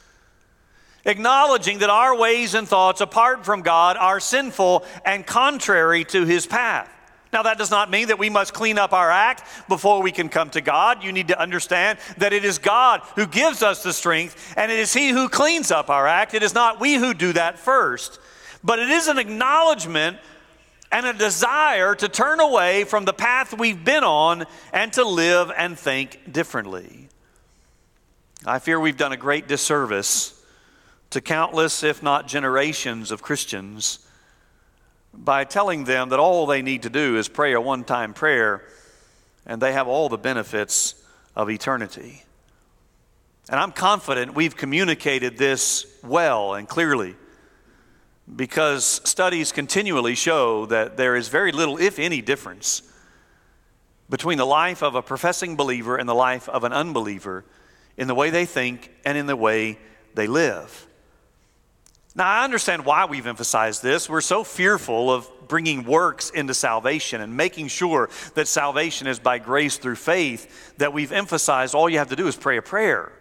Acknowledging 1.05 1.79
that 1.79 1.91
our 1.91 2.17
ways 2.17 2.55
and 2.55 2.67
thoughts 2.67 3.01
apart 3.01 3.45
from 3.45 3.63
God 3.63 3.97
are 3.97 4.19
sinful 4.19 4.85
and 5.05 5.25
contrary 5.25 6.05
to 6.07 6.25
His 6.25 6.47
path. 6.47 6.91
Now, 7.37 7.43
that 7.43 7.59
does 7.59 7.71
not 7.71 7.91
mean 7.91 8.09
that 8.09 8.19
we 8.19 8.31
must 8.31 8.55
clean 8.55 8.79
up 8.79 8.95
our 8.95 9.11
act 9.11 9.45
before 9.69 10.01
we 10.01 10.11
can 10.11 10.31
come 10.31 10.49
to 10.51 10.63
God. 10.63 11.05
You 11.05 11.13
need 11.13 11.29
to 11.29 11.39
understand 11.39 11.99
that 12.17 12.33
it 12.33 12.47
is 12.47 12.57
God 12.57 13.03
who 13.15 13.27
gives 13.27 13.63
us 13.63 13.83
the 13.83 13.93
strength, 13.93 14.55
and 14.57 14.73
it 14.73 14.79
is 14.79 14.95
He 14.95 15.11
who 15.11 15.29
cleans 15.29 15.71
up 15.71 15.91
our 15.91 16.07
act. 16.07 16.33
It 16.33 16.43
is 16.43 16.55
not 16.55 16.81
we 16.81 16.95
who 16.95 17.13
do 17.13 17.35
that 17.35 17.59
first. 17.59 18.21
But 18.65 18.79
it 18.79 18.89
is 18.89 19.09
an 19.09 19.19
acknowledgement 19.19 20.17
and 20.91 21.05
a 21.05 21.13
desire 21.13 21.95
to 21.97 22.09
turn 22.09 22.41
away 22.41 22.85
from 22.85 23.05
the 23.05 23.13
path 23.13 23.53
we've 23.53 23.85
been 23.85 24.03
on 24.03 24.47
and 24.73 24.91
to 24.95 25.05
live 25.05 25.53
and 25.55 25.79
think 25.79 26.33
differently. 26.33 27.11
I 28.47 28.61
fear 28.61 28.81
we've 28.81 28.97
done 28.97 29.13
a 29.13 29.19
great 29.19 29.47
disservice 29.47 30.43
to 31.11 31.21
countless, 31.21 31.83
if 31.83 32.03
not 32.03 32.29
generations, 32.29 33.11
of 33.11 33.21
Christians 33.21 34.06
by 35.17 35.45
telling 35.45 35.85
them 35.85 36.11
that 36.11 36.19
all 36.19 36.47
they 36.47 36.63
need 36.63 36.83
to 36.83 36.91
do 36.91 37.17
is 37.17 37.29
pray 37.29 37.53
a 37.53 37.61
one 37.61 37.85
time 37.85 38.15
prayer 38.15 38.63
and 39.47 39.61
they 39.61 39.73
have 39.73 39.89
all 39.89 40.09
the 40.09 40.19
benefits 40.19 40.95
of 41.35 41.49
eternity. 41.51 42.23
And 43.49 43.61
I'm 43.61 43.73
confident 43.73 44.35
we've 44.35 44.57
communicated 44.57 45.39
this 45.39 45.87
well 46.03 46.55
and 46.55 46.69
clearly 46.69 47.15
because 48.35 48.85
studies 48.85 49.53
continually 49.53 50.17
show 50.17 50.67
that 50.67 50.97
there 50.97 51.15
is 51.15 51.29
very 51.29 51.53
little, 51.53 51.79
if 51.79 51.99
any, 52.01 52.21
difference 52.21 52.83
between 54.11 54.39
the 54.39 54.47
life 54.47 54.83
of 54.83 54.95
a 54.97 55.03
professing 55.03 55.57
believer 55.57 55.97
and 55.97 56.09
the 56.09 56.15
life 56.15 56.49
of 56.49 56.65
an 56.65 56.73
unbeliever 56.73 57.45
in 57.97 58.09
the 58.09 58.15
way 58.15 58.31
they 58.31 58.45
think 58.45 58.91
and 59.05 59.17
in 59.17 59.27
the 59.27 59.37
way 59.37 59.79
they 60.15 60.27
live. 60.27 60.86
Now, 62.17 62.27
I 62.27 62.45
understand 62.45 62.87
why 62.87 63.05
we've 63.05 63.27
emphasized 63.27 63.83
this. 63.83 64.09
We're 64.09 64.23
so 64.23 64.43
fearful 64.43 65.13
of 65.13 65.31
bringing 65.49 65.85
works 65.85 66.31
into 66.31 66.55
salvation 66.55 67.21
and 67.21 67.37
making 67.37 67.69
sure 67.69 68.09
that 68.35 68.49
salvation 68.49 69.07
is 69.07 69.19
by 69.19 69.39
grace 69.39 69.77
through 69.77 69.97
faith 69.97 70.79
that 70.79 70.95
we've 70.95 71.13
emphasized 71.13 71.75
all 71.75 71.91
you 71.91 71.99
have 71.99 72.09
to 72.09 72.17
do 72.17 72.27
is 72.27 72.35
pray 72.35 72.57
a 72.57 72.63
prayer. 72.63 73.13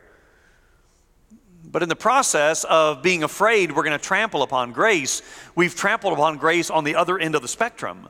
But 1.65 1.83
in 1.83 1.89
the 1.89 1.95
process 1.97 2.63
of 2.63 3.03
being 3.03 3.23
afraid 3.23 3.73
we're 3.73 3.83
going 3.83 3.99
to 3.99 4.03
trample 4.03 4.43
upon 4.43 4.71
grace, 4.71 5.21
we've 5.55 5.75
trampled 5.75 6.13
upon 6.13 6.37
grace 6.37 6.69
on 6.69 6.85
the 6.85 6.95
other 6.95 7.19
end 7.19 7.35
of 7.35 7.41
the 7.41 7.49
spectrum. 7.49 8.07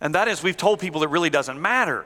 And 0.00 0.16
that 0.16 0.26
is, 0.26 0.42
we've 0.42 0.56
told 0.56 0.80
people 0.80 1.04
it 1.04 1.10
really 1.10 1.30
doesn't 1.30 1.62
matter. 1.62 2.04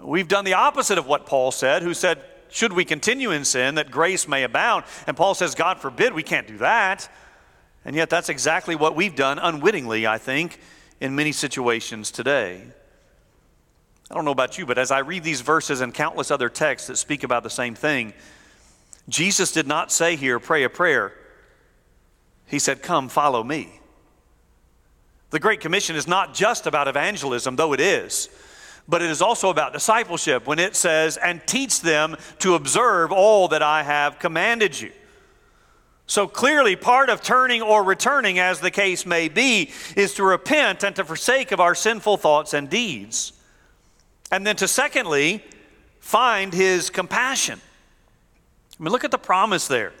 We've 0.00 0.26
done 0.26 0.46
the 0.46 0.54
opposite 0.54 0.96
of 0.96 1.06
what 1.06 1.26
Paul 1.26 1.52
said, 1.52 1.82
who 1.82 1.92
said, 1.92 2.22
should 2.56 2.72
we 2.72 2.86
continue 2.86 3.32
in 3.32 3.44
sin 3.44 3.74
that 3.74 3.90
grace 3.90 4.26
may 4.26 4.42
abound? 4.42 4.86
And 5.06 5.14
Paul 5.14 5.34
says, 5.34 5.54
God 5.54 5.78
forbid, 5.78 6.14
we 6.14 6.22
can't 6.22 6.46
do 6.46 6.56
that. 6.56 7.06
And 7.84 7.94
yet, 7.94 8.08
that's 8.08 8.30
exactly 8.30 8.74
what 8.74 8.96
we've 8.96 9.14
done 9.14 9.38
unwittingly, 9.38 10.06
I 10.06 10.16
think, 10.16 10.58
in 10.98 11.14
many 11.14 11.32
situations 11.32 12.10
today. 12.10 12.62
I 14.10 14.14
don't 14.14 14.24
know 14.24 14.30
about 14.30 14.56
you, 14.56 14.64
but 14.64 14.78
as 14.78 14.90
I 14.90 15.00
read 15.00 15.22
these 15.22 15.42
verses 15.42 15.82
and 15.82 15.92
countless 15.92 16.30
other 16.30 16.48
texts 16.48 16.88
that 16.88 16.96
speak 16.96 17.24
about 17.24 17.42
the 17.42 17.50
same 17.50 17.74
thing, 17.74 18.14
Jesus 19.06 19.52
did 19.52 19.66
not 19.66 19.92
say 19.92 20.16
here, 20.16 20.40
pray 20.40 20.62
a 20.62 20.70
prayer. 20.70 21.12
He 22.46 22.58
said, 22.58 22.82
Come, 22.82 23.10
follow 23.10 23.44
me. 23.44 23.80
The 25.28 25.40
Great 25.40 25.60
Commission 25.60 25.94
is 25.94 26.08
not 26.08 26.32
just 26.32 26.66
about 26.66 26.88
evangelism, 26.88 27.56
though 27.56 27.74
it 27.74 27.80
is 27.80 28.30
but 28.88 29.02
it 29.02 29.10
is 29.10 29.20
also 29.20 29.50
about 29.50 29.72
discipleship 29.72 30.46
when 30.46 30.58
it 30.58 30.76
says, 30.76 31.16
and 31.16 31.44
teach 31.46 31.80
them 31.80 32.16
to 32.38 32.54
observe 32.54 33.12
all 33.12 33.48
that 33.48 33.62
I 33.62 33.82
have 33.82 34.18
commanded 34.18 34.80
you. 34.80 34.92
So 36.06 36.28
clearly, 36.28 36.76
part 36.76 37.10
of 37.10 37.20
turning 37.20 37.62
or 37.62 37.82
returning, 37.82 38.38
as 38.38 38.60
the 38.60 38.70
case 38.70 39.04
may 39.04 39.28
be, 39.28 39.72
is 39.96 40.14
to 40.14 40.22
repent 40.22 40.84
and 40.84 40.94
to 40.96 41.04
forsake 41.04 41.50
of 41.50 41.58
our 41.58 41.74
sinful 41.74 42.18
thoughts 42.18 42.54
and 42.54 42.70
deeds. 42.70 43.32
And 44.30 44.46
then 44.46 44.54
to 44.56 44.68
secondly, 44.68 45.42
find 45.98 46.54
his 46.54 46.90
compassion. 46.90 47.60
I 48.78 48.82
mean, 48.82 48.92
look 48.92 49.04
at 49.04 49.10
the 49.10 49.18
promise 49.18 49.66
there. 49.66 49.92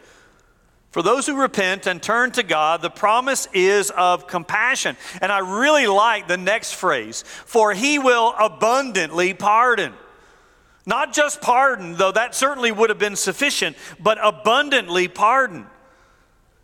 For 0.96 1.02
those 1.02 1.26
who 1.26 1.36
repent 1.36 1.86
and 1.86 2.02
turn 2.02 2.30
to 2.30 2.42
God, 2.42 2.80
the 2.80 2.88
promise 2.88 3.48
is 3.52 3.90
of 3.90 4.26
compassion. 4.26 4.96
And 5.20 5.30
I 5.30 5.40
really 5.40 5.86
like 5.86 6.26
the 6.26 6.38
next 6.38 6.72
phrase 6.72 7.22
for 7.44 7.74
he 7.74 7.98
will 7.98 8.34
abundantly 8.40 9.34
pardon. 9.34 9.92
Not 10.86 11.12
just 11.12 11.42
pardon, 11.42 11.96
though 11.96 12.12
that 12.12 12.34
certainly 12.34 12.72
would 12.72 12.88
have 12.88 12.98
been 12.98 13.14
sufficient, 13.14 13.76
but 14.00 14.16
abundantly 14.22 15.06
pardon. 15.06 15.66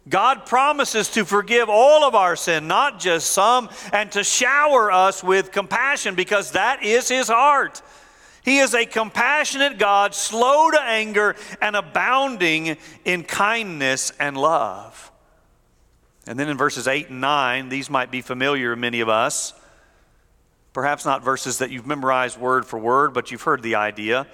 God 0.09 0.47
promises 0.47 1.11
to 1.11 1.27
forgive 1.27 1.69
all 1.69 2.03
of 2.03 2.15
our 2.15 2.35
sin, 2.35 2.67
not 2.67 2.99
just 2.99 3.33
some, 3.33 3.69
and 3.93 4.11
to 4.13 4.25
shower 4.25 4.91
us 4.91 5.23
with 5.23 5.53
compassion 5.53 6.15
because 6.15 6.53
that 6.53 6.83
is 6.83 7.07
His 7.07 7.29
heart. 7.29 7.83
He 8.45 8.59
is 8.59 8.75
a 8.75 8.87
compassionate 8.87 9.79
God, 9.79 10.15
slow 10.15 10.71
to 10.71 10.83
anger 10.83 11.37
and 11.61 11.77
abounding 11.77 12.77
in 13.05 13.23
kindness 13.23 14.13
and 14.19 14.37
love. 14.37 15.13
And 16.27 16.39
then 16.39 16.49
in 16.49 16.57
verses 16.57 16.89
8 16.89 17.09
and 17.09 17.21
9, 17.21 17.69
these 17.69 17.89
might 17.89 18.11
be 18.11 18.21
familiar 18.21 18.75
to 18.75 18.81
many 18.81 19.01
of 19.01 19.09
us. 19.09 19.55
Perhaps 20.73 21.05
not 21.05 21.23
verses 21.23 21.59
that 21.59 21.71
you've 21.71 21.87
memorized 21.87 22.39
word 22.39 22.67
for 22.67 22.79
word, 22.79 23.13
but 23.13 23.31
you've 23.31 23.43
heard 23.43 23.63
the 23.63 23.75
idea. 23.75 24.27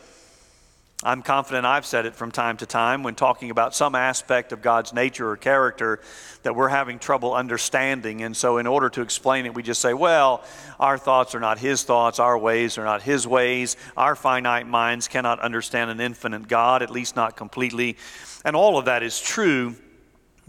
I'm 1.04 1.22
confident 1.22 1.64
I've 1.64 1.86
said 1.86 2.06
it 2.06 2.16
from 2.16 2.32
time 2.32 2.56
to 2.56 2.66
time 2.66 3.04
when 3.04 3.14
talking 3.14 3.52
about 3.52 3.72
some 3.72 3.94
aspect 3.94 4.50
of 4.52 4.62
God's 4.62 4.92
nature 4.92 5.30
or 5.30 5.36
character 5.36 6.00
that 6.42 6.56
we're 6.56 6.68
having 6.68 6.98
trouble 6.98 7.34
understanding. 7.34 8.22
And 8.22 8.36
so, 8.36 8.58
in 8.58 8.66
order 8.66 8.90
to 8.90 9.02
explain 9.02 9.46
it, 9.46 9.54
we 9.54 9.62
just 9.62 9.80
say, 9.80 9.94
well, 9.94 10.42
our 10.80 10.98
thoughts 10.98 11.36
are 11.36 11.40
not 11.40 11.60
His 11.60 11.84
thoughts, 11.84 12.18
our 12.18 12.36
ways 12.36 12.78
are 12.78 12.84
not 12.84 13.02
His 13.02 13.28
ways, 13.28 13.76
our 13.96 14.16
finite 14.16 14.66
minds 14.66 15.06
cannot 15.06 15.38
understand 15.38 15.88
an 15.92 16.00
infinite 16.00 16.48
God, 16.48 16.82
at 16.82 16.90
least 16.90 17.14
not 17.14 17.36
completely. 17.36 17.96
And 18.44 18.56
all 18.56 18.76
of 18.76 18.86
that 18.86 19.04
is 19.04 19.20
true. 19.20 19.76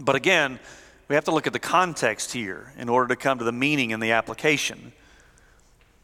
But 0.00 0.16
again, 0.16 0.58
we 1.06 1.14
have 1.14 1.26
to 1.26 1.32
look 1.32 1.46
at 1.46 1.52
the 1.52 1.60
context 1.60 2.32
here 2.32 2.72
in 2.76 2.88
order 2.88 3.06
to 3.06 3.16
come 3.16 3.38
to 3.38 3.44
the 3.44 3.52
meaning 3.52 3.92
and 3.92 4.02
the 4.02 4.12
application. 4.12 4.94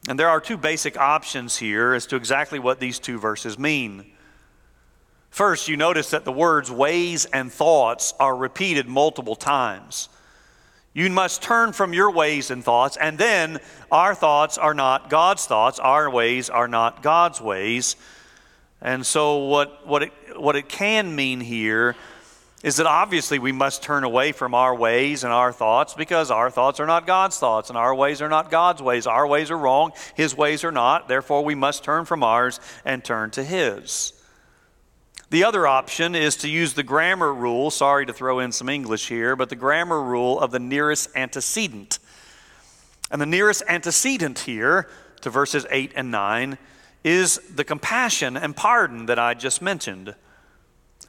And 0.09 0.17
there 0.17 0.29
are 0.29 0.41
two 0.41 0.57
basic 0.57 0.97
options 0.97 1.57
here 1.57 1.95
as 1.95 2.07
to 2.07 2.17
exactly 2.17 2.61
what 2.61 2.79
these 2.79 3.01
two 3.01 3.19
verses 3.19 3.59
mean. 3.59 4.13
First, 5.37 5.69
you 5.69 5.77
notice 5.77 6.13
that 6.13 6.25
the 6.25 6.33
words 6.33 6.71
ways 6.71 7.27
and 7.27 7.53
thoughts 7.53 8.15
are 8.19 8.35
repeated 8.35 8.89
multiple 8.89 9.37
times. 9.37 10.09
You 10.95 11.11
must 11.11 11.43
turn 11.43 11.75
from 11.75 11.93
your 11.93 12.11
ways 12.11 12.51
and 12.51 12.65
thoughts, 12.65 12.97
and 12.97 13.19
then 13.19 13.59
our 13.93 14.15
thoughts 14.15 14.57
are 14.57 14.73
not 14.73 15.11
God's 15.11 15.45
thoughts, 15.45 15.79
our 15.79 16.09
ways 16.09 16.49
are 16.49 16.69
not 16.69 17.03
God's 17.03 17.39
ways. 17.39 17.97
And 18.81 19.05
so, 19.05 19.45
what, 19.45 19.87
what, 19.87 20.05
it, 20.05 20.13
what 20.37 20.57
it 20.57 20.71
can 20.71 21.15
mean 21.15 21.43
here 21.43 21.97
is 22.63 22.77
that 22.77 22.87
obviously 22.87 23.39
we 23.39 23.53
must 23.53 23.83
turn 23.83 24.05
away 24.05 24.33
from 24.33 24.55
our 24.55 24.75
ways 24.75 25.23
and 25.23 25.35
our 25.35 25.53
thoughts 25.53 25.93
because 25.93 26.31
our 26.31 26.51
thoughts 26.51 26.81
are 26.81 26.87
not 26.87 27.07
God's 27.07 27.39
thoughts 27.39 27.69
and 27.69 27.77
our 27.77 27.95
ways 27.95 28.23
are 28.23 28.31
not 28.31 28.51
God's 28.51 28.81
ways. 28.81 29.07
Our 29.07 29.27
ways 29.27 29.51
are 29.51 29.59
wrong, 29.59 29.93
His 30.15 30.35
ways 30.35 30.65
are 30.65 30.73
not. 30.73 31.09
Therefore, 31.09 31.45
we 31.45 31.55
must 31.55 31.85
turn 31.85 32.07
from 32.07 32.23
ours 32.23 32.59
and 32.87 33.05
turn 33.05 33.33
to 33.33 33.45
His. 33.45 34.15
The 35.29 35.43
other 35.43 35.67
option 35.67 36.15
is 36.15 36.37
to 36.37 36.49
use 36.49 36.75
the 36.75 36.85
grammar 36.85 37.35
rule. 37.35 37.73
Sorry 37.73 38.07
to 38.07 38.13
throw 38.13 38.39
in 38.39 38.53
some 38.53 38.69
English 38.69 39.09
here, 39.09 39.35
but 39.35 39.49
the 39.49 39.57
grammar 39.57 40.01
rule 40.01 40.39
of 40.39 40.53
the 40.53 40.61
nearest 40.61 41.11
antecedent. 41.17 41.99
And 43.11 43.21
the 43.21 43.27
nearest 43.27 43.65
antecedent 43.69 44.41
here 44.41 44.89
to 45.23 45.31
verses 45.31 45.67
8 45.69 45.93
and 45.97 46.13
9 46.13 46.59
is 47.03 47.41
the 47.53 47.65
compassion 47.65 48.37
and 48.37 48.55
pardon 48.57 49.07
that 49.07 49.19
I 49.19 49.35
just 49.35 49.61
mentioned. 49.61 50.15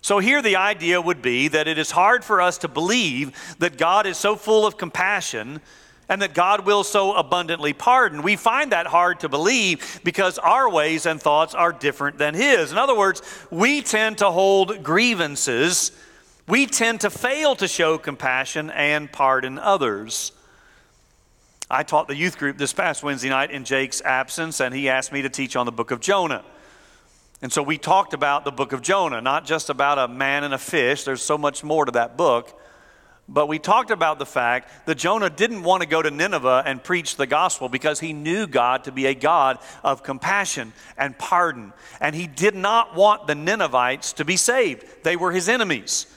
So, 0.01 0.19
here 0.19 0.41
the 0.41 0.55
idea 0.55 0.99
would 0.99 1.21
be 1.21 1.47
that 1.49 1.67
it 1.67 1.77
is 1.77 1.91
hard 1.91 2.23
for 2.23 2.41
us 2.41 2.57
to 2.59 2.67
believe 2.67 3.55
that 3.59 3.77
God 3.77 4.07
is 4.07 4.17
so 4.17 4.35
full 4.35 4.65
of 4.65 4.77
compassion 4.77 5.61
and 6.09 6.21
that 6.21 6.33
God 6.33 6.65
will 6.65 6.83
so 6.83 7.13
abundantly 7.13 7.73
pardon. 7.73 8.21
We 8.21 8.35
find 8.35 8.71
that 8.71 8.87
hard 8.87 9.21
to 9.21 9.29
believe 9.29 9.99
because 10.03 10.37
our 10.37 10.69
ways 10.69 11.05
and 11.05 11.21
thoughts 11.21 11.53
are 11.53 11.73
different 11.73 12.17
than 12.17 12.33
His. 12.33 12.71
In 12.71 12.77
other 12.77 12.97
words, 12.97 13.21
we 13.51 13.81
tend 13.81 14.19
to 14.19 14.31
hold 14.31 14.83
grievances, 14.83 15.91
we 16.47 16.65
tend 16.65 17.01
to 17.01 17.09
fail 17.09 17.55
to 17.57 17.67
show 17.67 17.97
compassion 17.97 18.69
and 18.69 19.11
pardon 19.11 19.59
others. 19.59 20.31
I 21.69 21.83
taught 21.83 22.07
the 22.07 22.15
youth 22.15 22.37
group 22.37 22.57
this 22.57 22.71
past 22.71 23.03
Wednesday 23.03 23.27
night 23.27 23.51
in 23.51 23.65
Jake's 23.65 24.01
absence, 24.01 24.61
and 24.61 24.73
he 24.73 24.87
asked 24.87 25.11
me 25.11 25.23
to 25.23 25.29
teach 25.29 25.57
on 25.57 25.65
the 25.65 25.71
book 25.73 25.91
of 25.91 25.99
Jonah. 25.99 26.45
And 27.41 27.51
so 27.51 27.61
we 27.61 27.77
talked 27.77 28.13
about 28.13 28.45
the 28.45 28.51
book 28.51 28.71
of 28.71 28.81
Jonah, 28.81 29.19
not 29.19 29.45
just 29.45 29.69
about 29.69 29.99
a 29.99 30.07
man 30.07 30.45
and 30.45 30.53
a 30.53 30.57
fish. 30.57 31.03
There's 31.03 31.21
so 31.21 31.37
much 31.37 31.65
more 31.65 31.83
to 31.83 31.91
that 31.91 32.15
book. 32.15 32.57
But 33.29 33.47
we 33.47 33.59
talked 33.59 33.91
about 33.91 34.19
the 34.19 34.25
fact 34.25 34.85
that 34.85 34.97
Jonah 34.97 35.29
didn't 35.29 35.63
want 35.63 35.83
to 35.83 35.87
go 35.87 36.01
to 36.01 36.09
Nineveh 36.09 36.63
and 36.65 36.81
preach 36.81 37.17
the 37.17 37.27
gospel 37.27 37.67
because 37.67 37.99
he 37.99 38.13
knew 38.13 38.47
God 38.47 38.85
to 38.85 38.91
be 38.91 39.05
a 39.05 39.13
God 39.13 39.59
of 39.83 40.01
compassion 40.01 40.71
and 40.97 41.17
pardon. 41.17 41.73
And 41.99 42.15
he 42.15 42.27
did 42.27 42.55
not 42.55 42.95
want 42.95 43.27
the 43.27 43.35
Ninevites 43.35 44.13
to 44.13 44.25
be 44.25 44.37
saved, 44.37 44.85
they 45.03 45.17
were 45.17 45.31
his 45.31 45.49
enemies. 45.49 46.07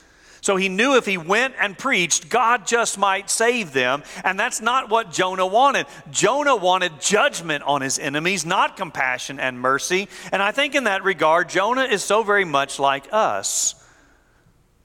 So 0.43 0.55
he 0.55 0.69
knew 0.69 0.97
if 0.97 1.05
he 1.05 1.19
went 1.19 1.53
and 1.59 1.77
preached, 1.77 2.29
God 2.29 2.65
just 2.65 2.97
might 2.97 3.29
save 3.29 3.73
them. 3.73 4.01
And 4.23 4.39
that's 4.39 4.59
not 4.59 4.89
what 4.89 5.11
Jonah 5.11 5.45
wanted. 5.45 5.85
Jonah 6.09 6.55
wanted 6.55 6.99
judgment 6.99 7.63
on 7.63 7.81
his 7.81 7.99
enemies, 7.99 8.43
not 8.43 8.75
compassion 8.75 9.39
and 9.39 9.59
mercy. 9.59 10.07
And 10.31 10.41
I 10.41 10.51
think 10.51 10.73
in 10.73 10.85
that 10.85 11.03
regard, 11.03 11.47
Jonah 11.49 11.83
is 11.83 12.03
so 12.03 12.23
very 12.23 12.45
much 12.45 12.79
like 12.79 13.07
us. 13.11 13.75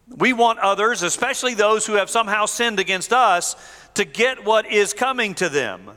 We 0.08 0.32
want 0.32 0.58
others, 0.60 1.02
especially 1.02 1.54
those 1.54 1.86
who 1.86 1.94
have 1.94 2.10
somehow 2.10 2.46
sinned 2.46 2.78
against 2.78 3.12
us, 3.12 3.56
to 3.94 4.04
get 4.04 4.44
what 4.44 4.70
is 4.70 4.92
coming 4.92 5.34
to 5.36 5.48
them. 5.48 5.90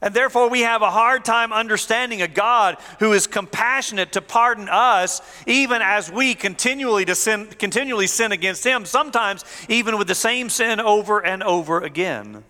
And 0.00 0.14
therefore, 0.14 0.48
we 0.48 0.60
have 0.60 0.82
a 0.82 0.90
hard 0.90 1.24
time 1.24 1.52
understanding 1.52 2.22
a 2.22 2.28
God 2.28 2.76
who 3.00 3.12
is 3.12 3.26
compassionate 3.26 4.12
to 4.12 4.22
pardon 4.22 4.68
us, 4.68 5.20
even 5.46 5.82
as 5.82 6.10
we 6.10 6.34
continually, 6.34 7.04
to 7.06 7.16
sin, 7.16 7.46
continually 7.46 8.06
sin 8.06 8.30
against 8.30 8.64
Him, 8.64 8.84
sometimes 8.84 9.44
even 9.68 9.98
with 9.98 10.06
the 10.06 10.14
same 10.14 10.50
sin 10.50 10.78
over 10.78 11.24
and 11.24 11.42
over 11.42 11.80
again. 11.80 12.44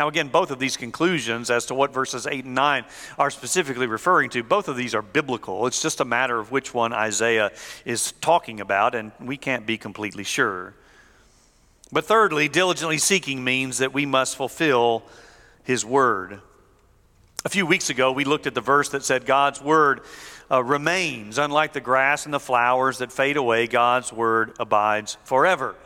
Now, 0.00 0.08
again, 0.08 0.28
both 0.28 0.50
of 0.50 0.58
these 0.58 0.78
conclusions 0.78 1.50
as 1.50 1.66
to 1.66 1.74
what 1.74 1.92
verses 1.92 2.26
8 2.26 2.46
and 2.46 2.54
9 2.54 2.86
are 3.18 3.30
specifically 3.30 3.86
referring 3.86 4.30
to, 4.30 4.42
both 4.42 4.66
of 4.66 4.74
these 4.74 4.94
are 4.94 5.02
biblical. 5.02 5.66
It's 5.66 5.82
just 5.82 6.00
a 6.00 6.06
matter 6.06 6.40
of 6.40 6.50
which 6.50 6.72
one 6.72 6.94
Isaiah 6.94 7.52
is 7.84 8.12
talking 8.12 8.60
about, 8.60 8.94
and 8.94 9.12
we 9.20 9.36
can't 9.36 9.66
be 9.66 9.76
completely 9.76 10.24
sure. 10.24 10.72
But 11.92 12.06
thirdly, 12.06 12.48
diligently 12.48 12.96
seeking 12.96 13.44
means 13.44 13.76
that 13.76 13.92
we 13.92 14.06
must 14.06 14.36
fulfill 14.36 15.02
his 15.64 15.84
word. 15.84 16.40
A 17.44 17.50
few 17.50 17.66
weeks 17.66 17.90
ago, 17.90 18.10
we 18.10 18.24
looked 18.24 18.46
at 18.46 18.54
the 18.54 18.62
verse 18.62 18.88
that 18.88 19.04
said 19.04 19.26
God's 19.26 19.60
word 19.60 20.00
uh, 20.50 20.64
remains. 20.64 21.36
Unlike 21.36 21.74
the 21.74 21.80
grass 21.82 22.24
and 22.24 22.32
the 22.32 22.40
flowers 22.40 22.96
that 22.98 23.12
fade 23.12 23.36
away, 23.36 23.66
God's 23.66 24.14
word 24.14 24.56
abides 24.58 25.18
forever. 25.24 25.76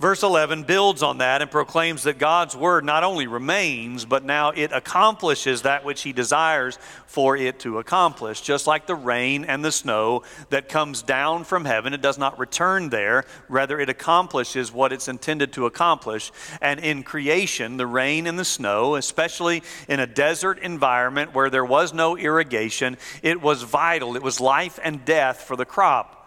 Verse 0.00 0.22
11 0.22 0.62
builds 0.62 1.02
on 1.02 1.18
that 1.18 1.42
and 1.42 1.50
proclaims 1.50 2.04
that 2.04 2.18
God's 2.18 2.54
word 2.56 2.84
not 2.84 3.02
only 3.02 3.26
remains, 3.26 4.04
but 4.04 4.24
now 4.24 4.50
it 4.50 4.70
accomplishes 4.70 5.62
that 5.62 5.84
which 5.84 6.02
he 6.02 6.12
desires 6.12 6.78
for 7.06 7.36
it 7.36 7.58
to 7.60 7.78
accomplish. 7.78 8.40
Just 8.40 8.68
like 8.68 8.86
the 8.86 8.94
rain 8.94 9.44
and 9.44 9.64
the 9.64 9.72
snow 9.72 10.22
that 10.50 10.68
comes 10.68 11.02
down 11.02 11.42
from 11.42 11.64
heaven, 11.64 11.94
it 11.94 12.00
does 12.00 12.16
not 12.16 12.38
return 12.38 12.90
there. 12.90 13.24
Rather, 13.48 13.80
it 13.80 13.88
accomplishes 13.88 14.70
what 14.70 14.92
it's 14.92 15.08
intended 15.08 15.52
to 15.54 15.66
accomplish. 15.66 16.30
And 16.60 16.78
in 16.78 17.02
creation, 17.02 17.76
the 17.76 17.86
rain 17.86 18.28
and 18.28 18.38
the 18.38 18.44
snow, 18.44 18.94
especially 18.94 19.64
in 19.88 19.98
a 19.98 20.06
desert 20.06 20.60
environment 20.60 21.34
where 21.34 21.50
there 21.50 21.64
was 21.64 21.92
no 21.92 22.16
irrigation, 22.16 22.98
it 23.24 23.42
was 23.42 23.62
vital. 23.62 24.14
It 24.14 24.22
was 24.22 24.40
life 24.40 24.78
and 24.80 25.04
death 25.04 25.42
for 25.42 25.56
the 25.56 25.64
crop. 25.64 26.17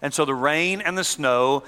And 0.00 0.14
so 0.14 0.24
the 0.24 0.34
rain 0.34 0.80
and 0.80 0.96
the 0.96 1.04
snow 1.04 1.64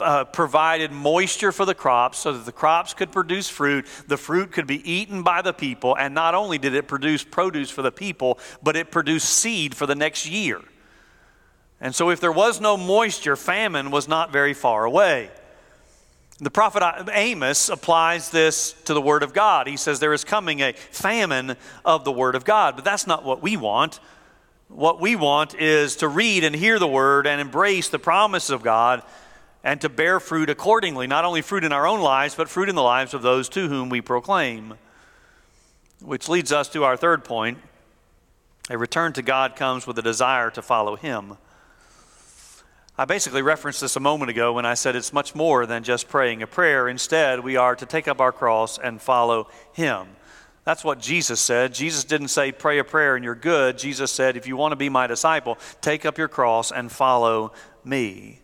uh, 0.00 0.24
provided 0.24 0.90
moisture 0.90 1.52
for 1.52 1.66
the 1.66 1.74
crops 1.74 2.18
so 2.18 2.32
that 2.32 2.46
the 2.46 2.52
crops 2.52 2.94
could 2.94 3.12
produce 3.12 3.48
fruit. 3.48 3.86
The 4.06 4.16
fruit 4.16 4.52
could 4.52 4.66
be 4.66 4.90
eaten 4.90 5.22
by 5.22 5.42
the 5.42 5.52
people. 5.52 5.94
And 5.96 6.14
not 6.14 6.34
only 6.34 6.56
did 6.56 6.74
it 6.74 6.88
produce 6.88 7.24
produce 7.24 7.70
for 7.70 7.82
the 7.82 7.92
people, 7.92 8.38
but 8.62 8.74
it 8.76 8.90
produced 8.90 9.28
seed 9.28 9.74
for 9.74 9.86
the 9.86 9.94
next 9.94 10.26
year. 10.26 10.62
And 11.80 11.94
so 11.94 12.08
if 12.08 12.20
there 12.20 12.32
was 12.32 12.60
no 12.60 12.78
moisture, 12.78 13.36
famine 13.36 13.90
was 13.90 14.08
not 14.08 14.32
very 14.32 14.54
far 14.54 14.86
away. 14.86 15.30
The 16.40 16.50
prophet 16.50 16.82
Amos 17.12 17.68
applies 17.68 18.30
this 18.30 18.72
to 18.84 18.94
the 18.94 19.00
Word 19.02 19.22
of 19.22 19.34
God. 19.34 19.66
He 19.66 19.76
says 19.76 20.00
there 20.00 20.14
is 20.14 20.24
coming 20.24 20.60
a 20.60 20.72
famine 20.72 21.56
of 21.84 22.04
the 22.04 22.10
Word 22.10 22.34
of 22.34 22.44
God, 22.44 22.74
but 22.76 22.84
that's 22.84 23.06
not 23.06 23.24
what 23.24 23.42
we 23.42 23.56
want. 23.56 24.00
What 24.68 25.00
we 25.00 25.14
want 25.14 25.54
is 25.54 25.96
to 25.96 26.08
read 26.08 26.42
and 26.44 26.54
hear 26.54 26.78
the 26.78 26.88
word 26.88 27.26
and 27.26 27.40
embrace 27.40 27.88
the 27.88 27.98
promise 27.98 28.50
of 28.50 28.62
God 28.62 29.02
and 29.62 29.80
to 29.80 29.88
bear 29.88 30.20
fruit 30.20 30.50
accordingly, 30.50 31.06
not 31.06 31.24
only 31.24 31.42
fruit 31.42 31.64
in 31.64 31.72
our 31.72 31.86
own 31.86 32.00
lives, 32.00 32.34
but 32.34 32.48
fruit 32.48 32.68
in 32.68 32.74
the 32.74 32.82
lives 32.82 33.14
of 33.14 33.22
those 33.22 33.48
to 33.50 33.68
whom 33.68 33.88
we 33.88 34.00
proclaim. 34.00 34.74
Which 36.00 36.28
leads 36.28 36.52
us 36.52 36.68
to 36.70 36.84
our 36.84 36.96
third 36.96 37.24
point. 37.24 37.58
A 38.70 38.76
return 38.76 39.12
to 39.14 39.22
God 39.22 39.56
comes 39.56 39.86
with 39.86 39.98
a 39.98 40.02
desire 40.02 40.50
to 40.50 40.62
follow 40.62 40.96
Him. 40.96 41.38
I 42.96 43.04
basically 43.06 43.42
referenced 43.42 43.80
this 43.80 43.96
a 43.96 44.00
moment 44.00 44.30
ago 44.30 44.52
when 44.52 44.64
I 44.64 44.74
said 44.74 44.96
it's 44.96 45.12
much 45.12 45.34
more 45.34 45.66
than 45.66 45.82
just 45.82 46.08
praying 46.08 46.42
a 46.42 46.46
prayer. 46.46 46.88
Instead, 46.88 47.40
we 47.40 47.56
are 47.56 47.74
to 47.74 47.86
take 47.86 48.06
up 48.06 48.20
our 48.20 48.32
cross 48.32 48.78
and 48.78 49.02
follow 49.02 49.48
Him. 49.72 50.08
That's 50.64 50.82
what 50.82 50.98
Jesus 50.98 51.40
said. 51.40 51.74
Jesus 51.74 52.04
didn't 52.04 52.28
say, 52.28 52.50
pray 52.50 52.78
a 52.78 52.84
prayer 52.84 53.16
and 53.16 53.24
you're 53.24 53.34
good. 53.34 53.76
Jesus 53.76 54.10
said, 54.10 54.36
if 54.36 54.46
you 54.46 54.56
want 54.56 54.72
to 54.72 54.76
be 54.76 54.88
my 54.88 55.06
disciple, 55.06 55.58
take 55.82 56.06
up 56.06 56.16
your 56.16 56.28
cross 56.28 56.72
and 56.72 56.90
follow 56.90 57.52
me. 57.84 58.40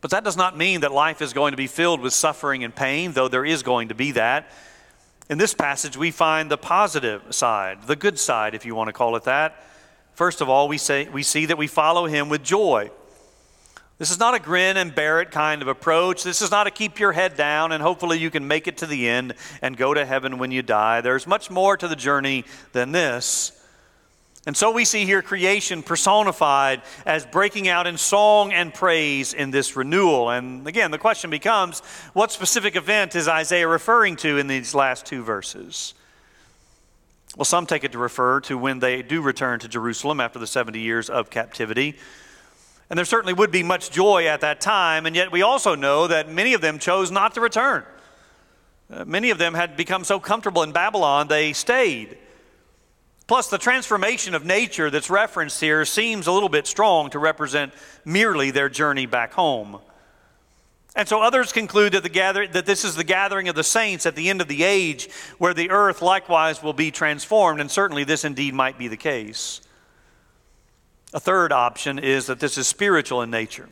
But 0.00 0.12
that 0.12 0.24
does 0.24 0.36
not 0.36 0.56
mean 0.56 0.80
that 0.80 0.92
life 0.92 1.20
is 1.20 1.34
going 1.34 1.50
to 1.50 1.58
be 1.58 1.66
filled 1.66 2.00
with 2.00 2.14
suffering 2.14 2.64
and 2.64 2.74
pain, 2.74 3.12
though 3.12 3.28
there 3.28 3.44
is 3.44 3.62
going 3.62 3.88
to 3.88 3.94
be 3.94 4.12
that. 4.12 4.50
In 5.28 5.36
this 5.36 5.52
passage, 5.52 5.96
we 5.96 6.10
find 6.10 6.50
the 6.50 6.56
positive 6.56 7.22
side, 7.34 7.82
the 7.82 7.96
good 7.96 8.18
side, 8.18 8.54
if 8.54 8.64
you 8.64 8.74
want 8.74 8.88
to 8.88 8.92
call 8.94 9.14
it 9.16 9.24
that. 9.24 9.62
First 10.14 10.40
of 10.40 10.48
all, 10.48 10.68
we, 10.68 10.78
say, 10.78 11.08
we 11.08 11.22
see 11.22 11.46
that 11.46 11.58
we 11.58 11.66
follow 11.66 12.06
him 12.06 12.30
with 12.30 12.42
joy. 12.42 12.90
This 14.00 14.10
is 14.10 14.18
not 14.18 14.34
a 14.34 14.38
grin 14.38 14.78
and 14.78 14.94
bear 14.94 15.20
it 15.20 15.30
kind 15.30 15.60
of 15.60 15.68
approach. 15.68 16.24
This 16.24 16.40
is 16.40 16.50
not 16.50 16.66
a 16.66 16.70
keep 16.70 16.98
your 16.98 17.12
head 17.12 17.36
down 17.36 17.70
and 17.70 17.82
hopefully 17.82 18.18
you 18.18 18.30
can 18.30 18.48
make 18.48 18.66
it 18.66 18.78
to 18.78 18.86
the 18.86 19.06
end 19.06 19.34
and 19.60 19.76
go 19.76 19.92
to 19.92 20.06
heaven 20.06 20.38
when 20.38 20.50
you 20.50 20.62
die. 20.62 21.02
There's 21.02 21.26
much 21.26 21.50
more 21.50 21.76
to 21.76 21.86
the 21.86 21.94
journey 21.94 22.46
than 22.72 22.92
this. 22.92 23.52
And 24.46 24.56
so 24.56 24.70
we 24.70 24.86
see 24.86 25.04
here 25.04 25.20
creation 25.20 25.82
personified 25.82 26.80
as 27.04 27.26
breaking 27.26 27.68
out 27.68 27.86
in 27.86 27.98
song 27.98 28.54
and 28.54 28.72
praise 28.72 29.34
in 29.34 29.50
this 29.50 29.76
renewal. 29.76 30.30
And 30.30 30.66
again, 30.66 30.92
the 30.92 30.96
question 30.96 31.28
becomes 31.28 31.80
what 32.14 32.32
specific 32.32 32.76
event 32.76 33.14
is 33.14 33.28
Isaiah 33.28 33.68
referring 33.68 34.16
to 34.16 34.38
in 34.38 34.46
these 34.46 34.74
last 34.74 35.04
two 35.04 35.22
verses? 35.22 35.92
Well, 37.36 37.44
some 37.44 37.66
take 37.66 37.84
it 37.84 37.92
to 37.92 37.98
refer 37.98 38.40
to 38.40 38.56
when 38.56 38.78
they 38.78 39.02
do 39.02 39.20
return 39.20 39.60
to 39.60 39.68
Jerusalem 39.68 40.20
after 40.20 40.38
the 40.38 40.46
70 40.46 40.80
years 40.80 41.10
of 41.10 41.28
captivity. 41.28 41.98
And 42.90 42.98
there 42.98 43.04
certainly 43.04 43.32
would 43.32 43.52
be 43.52 43.62
much 43.62 43.90
joy 43.90 44.26
at 44.26 44.40
that 44.40 44.60
time, 44.60 45.06
and 45.06 45.14
yet 45.14 45.30
we 45.30 45.42
also 45.42 45.76
know 45.76 46.08
that 46.08 46.28
many 46.28 46.54
of 46.54 46.60
them 46.60 46.80
chose 46.80 47.12
not 47.12 47.34
to 47.34 47.40
return. 47.40 47.84
Uh, 48.92 49.04
many 49.04 49.30
of 49.30 49.38
them 49.38 49.54
had 49.54 49.76
become 49.76 50.02
so 50.02 50.18
comfortable 50.18 50.64
in 50.64 50.72
Babylon, 50.72 51.28
they 51.28 51.52
stayed. 51.52 52.18
Plus, 53.28 53.46
the 53.46 53.58
transformation 53.58 54.34
of 54.34 54.44
nature 54.44 54.90
that's 54.90 55.08
referenced 55.08 55.60
here 55.60 55.84
seems 55.84 56.26
a 56.26 56.32
little 56.32 56.48
bit 56.48 56.66
strong 56.66 57.10
to 57.10 57.20
represent 57.20 57.72
merely 58.04 58.50
their 58.50 58.68
journey 58.68 59.06
back 59.06 59.32
home. 59.32 59.78
And 60.96 61.06
so 61.06 61.22
others 61.22 61.52
conclude 61.52 61.92
that, 61.92 62.02
the 62.02 62.08
gather, 62.08 62.48
that 62.48 62.66
this 62.66 62.84
is 62.84 62.96
the 62.96 63.04
gathering 63.04 63.48
of 63.48 63.54
the 63.54 63.62
saints 63.62 64.04
at 64.04 64.16
the 64.16 64.28
end 64.28 64.40
of 64.40 64.48
the 64.48 64.64
age, 64.64 65.08
where 65.38 65.54
the 65.54 65.70
earth 65.70 66.02
likewise 66.02 66.60
will 66.60 66.72
be 66.72 66.90
transformed, 66.90 67.60
and 67.60 67.70
certainly 67.70 68.02
this 68.02 68.24
indeed 68.24 68.52
might 68.52 68.76
be 68.76 68.88
the 68.88 68.96
case. 68.96 69.60
A 71.12 71.20
third 71.20 71.52
option 71.52 71.98
is 71.98 72.26
that 72.26 72.40
this 72.40 72.56
is 72.56 72.68
spiritual 72.68 73.22
in 73.22 73.30
nature. 73.30 73.68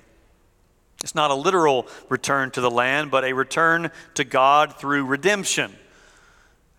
It's 1.02 1.14
not 1.14 1.30
a 1.30 1.34
literal 1.34 1.86
return 2.08 2.50
to 2.52 2.60
the 2.60 2.70
land, 2.70 3.10
but 3.10 3.24
a 3.24 3.32
return 3.32 3.90
to 4.14 4.24
God 4.24 4.76
through 4.76 5.04
redemption. 5.04 5.72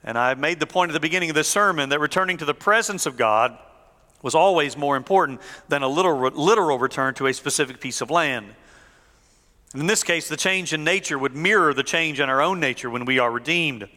And 0.03 0.17
I 0.17 0.33
made 0.33 0.59
the 0.59 0.67
point 0.67 0.91
at 0.91 0.93
the 0.93 0.99
beginning 0.99 1.29
of 1.29 1.35
this 1.35 1.47
sermon 1.47 1.89
that 1.89 1.99
returning 1.99 2.37
to 2.37 2.45
the 2.45 2.53
presence 2.53 3.05
of 3.05 3.15
God 3.15 3.57
was 4.21 4.35
always 4.35 4.75
more 4.75 4.97
important 4.97 5.39
than 5.69 5.81
a 5.81 5.87
literal, 5.87 6.31
literal 6.31 6.77
return 6.77 7.13
to 7.15 7.27
a 7.27 7.33
specific 7.33 7.79
piece 7.79 8.01
of 8.01 8.09
land. 8.09 8.53
And 9.71 9.81
in 9.81 9.87
this 9.87 10.03
case, 10.03 10.27
the 10.27 10.35
change 10.35 10.73
in 10.73 10.83
nature 10.83 11.17
would 11.17 11.35
mirror 11.35 11.73
the 11.73 11.83
change 11.83 12.19
in 12.19 12.27
our 12.27 12.41
own 12.41 12.59
nature 12.59 12.89
when 12.89 13.05
we 13.05 13.19
are 13.19 13.31
redeemed. 13.31 13.87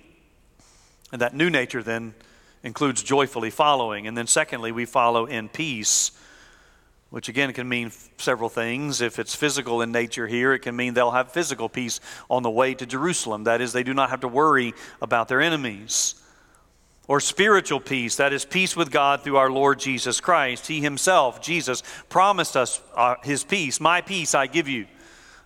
And 1.10 1.20
that 1.20 1.34
new 1.34 1.50
nature 1.50 1.82
then 1.82 2.14
includes 2.62 3.02
joyfully 3.02 3.50
following. 3.50 4.06
And 4.06 4.16
then, 4.16 4.28
secondly, 4.28 4.70
we 4.70 4.84
follow 4.84 5.26
in 5.26 5.48
peace 5.48 6.12
which 7.12 7.28
again 7.28 7.52
can 7.52 7.68
mean 7.68 7.92
several 8.16 8.48
things. 8.48 9.02
If 9.02 9.18
it's 9.18 9.34
physical 9.34 9.82
in 9.82 9.92
nature 9.92 10.26
here, 10.26 10.54
it 10.54 10.60
can 10.60 10.74
mean 10.74 10.94
they'll 10.94 11.10
have 11.10 11.30
physical 11.30 11.68
peace 11.68 12.00
on 12.30 12.42
the 12.42 12.50
way 12.50 12.72
to 12.72 12.86
Jerusalem. 12.86 13.44
That 13.44 13.60
is, 13.60 13.74
they 13.74 13.82
do 13.82 13.92
not 13.92 14.08
have 14.08 14.20
to 14.20 14.28
worry 14.28 14.72
about 15.02 15.28
their 15.28 15.42
enemies. 15.42 16.14
Or 17.08 17.20
spiritual 17.20 17.80
peace, 17.80 18.16
that 18.16 18.32
is, 18.32 18.46
peace 18.46 18.74
with 18.74 18.90
God 18.90 19.22
through 19.22 19.36
our 19.36 19.50
Lord 19.50 19.78
Jesus 19.78 20.22
Christ. 20.22 20.66
He 20.66 20.80
Himself, 20.80 21.42
Jesus, 21.42 21.82
promised 22.08 22.56
us 22.56 22.80
uh, 22.94 23.16
His 23.22 23.44
peace. 23.44 23.78
My 23.78 24.00
peace 24.00 24.34
I 24.34 24.46
give 24.46 24.66
you 24.66 24.86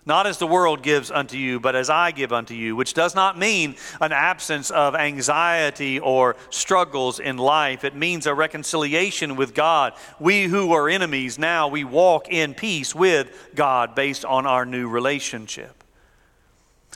not 0.07 0.25
as 0.25 0.37
the 0.37 0.47
world 0.47 0.81
gives 0.81 1.11
unto 1.11 1.35
you, 1.37 1.59
but 1.59 1.75
as 1.75 1.89
I 1.89 2.11
give 2.11 2.31
unto 2.31 2.53
you, 2.53 2.77
which 2.77 2.93
does 2.93 3.13
not 3.13 3.37
mean 3.37 3.75
an 3.99 4.13
absence 4.13 4.71
of 4.71 4.95
anxiety 4.95 5.99
or 5.99 6.37
struggles 6.49 7.19
in 7.19 7.37
life. 7.37 7.83
It 7.83 7.93
means 7.93 8.25
a 8.25 8.33
reconciliation 8.33 9.35
with 9.35 9.53
God. 9.53 9.93
We 10.17 10.45
who 10.45 10.71
are 10.71 10.87
enemies, 10.87 11.37
now 11.37 11.67
we 11.67 11.83
walk 11.83 12.29
in 12.29 12.53
peace 12.53 12.95
with 12.95 13.51
God 13.53 13.95
based 13.95 14.23
on 14.23 14.45
our 14.47 14.65
new 14.65 14.87
relationship. 14.87 15.83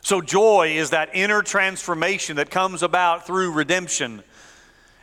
So, 0.02 0.22
joy 0.22 0.78
is 0.78 0.92
that 0.92 1.10
inner 1.14 1.42
transformation 1.42 2.38
that 2.38 2.50
comes 2.50 2.82
about 2.82 3.28
through 3.28 3.52
redemption. 3.52 4.24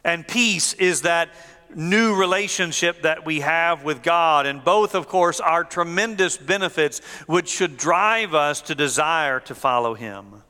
And 0.02 0.26
peace 0.26 0.72
is 0.72 1.02
that 1.02 1.28
new 1.74 2.14
relationship 2.14 3.02
that 3.02 3.24
we 3.24 3.40
have 3.40 3.84
with 3.84 4.02
God. 4.02 4.46
And 4.46 4.64
both, 4.64 4.94
of 4.94 5.08
course, 5.08 5.40
are 5.40 5.64
tremendous 5.64 6.36
benefits 6.36 7.00
which 7.26 7.48
should 7.48 7.76
drive 7.76 8.34
us 8.34 8.60
to 8.62 8.74
desire 8.74 9.40
to 9.40 9.54
follow 9.54 9.94
Him. 9.94 10.42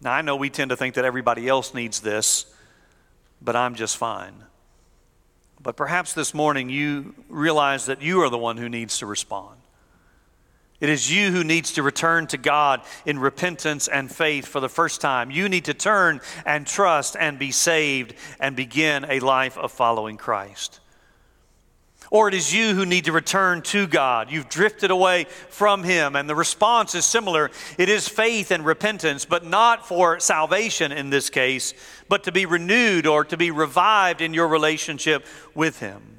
Now, 0.00 0.12
I 0.12 0.22
know 0.22 0.36
we 0.36 0.50
tend 0.50 0.70
to 0.70 0.76
think 0.76 0.94
that 0.96 1.04
everybody 1.04 1.48
else 1.48 1.72
needs 1.72 2.00
this, 2.00 2.46
but 3.40 3.56
I'm 3.56 3.74
just 3.74 3.96
fine. 3.96 4.34
But 5.62 5.76
perhaps 5.76 6.12
this 6.12 6.34
morning 6.34 6.68
you 6.68 7.14
realize 7.28 7.86
that 7.86 8.02
you 8.02 8.20
are 8.22 8.28
the 8.28 8.38
one 8.38 8.58
who 8.58 8.68
needs 8.68 8.98
to 8.98 9.06
respond. 9.06 9.56
It 10.84 10.90
is 10.90 11.10
you 11.10 11.32
who 11.32 11.44
needs 11.44 11.72
to 11.72 11.82
return 11.82 12.26
to 12.26 12.36
God 12.36 12.82
in 13.06 13.18
repentance 13.18 13.88
and 13.88 14.14
faith 14.14 14.44
for 14.44 14.60
the 14.60 14.68
first 14.68 15.00
time. 15.00 15.30
You 15.30 15.48
need 15.48 15.64
to 15.64 15.72
turn 15.72 16.20
and 16.44 16.66
trust 16.66 17.16
and 17.18 17.38
be 17.38 17.52
saved 17.52 18.12
and 18.38 18.54
begin 18.54 19.06
a 19.08 19.20
life 19.20 19.56
of 19.56 19.72
following 19.72 20.18
Christ. 20.18 20.80
Or 22.10 22.28
it 22.28 22.34
is 22.34 22.52
you 22.52 22.74
who 22.74 22.84
need 22.84 23.06
to 23.06 23.12
return 23.12 23.62
to 23.62 23.86
God. 23.86 24.30
You've 24.30 24.50
drifted 24.50 24.90
away 24.90 25.24
from 25.48 25.84
Him, 25.84 26.16
and 26.16 26.28
the 26.28 26.34
response 26.34 26.94
is 26.94 27.06
similar. 27.06 27.50
It 27.78 27.88
is 27.88 28.06
faith 28.06 28.50
and 28.50 28.62
repentance, 28.62 29.24
but 29.24 29.42
not 29.42 29.88
for 29.88 30.20
salvation 30.20 30.92
in 30.92 31.08
this 31.08 31.30
case, 31.30 31.72
but 32.10 32.24
to 32.24 32.30
be 32.30 32.44
renewed 32.44 33.06
or 33.06 33.24
to 33.24 33.38
be 33.38 33.50
revived 33.50 34.20
in 34.20 34.34
your 34.34 34.48
relationship 34.48 35.24
with 35.54 35.80
Him. 35.80 36.13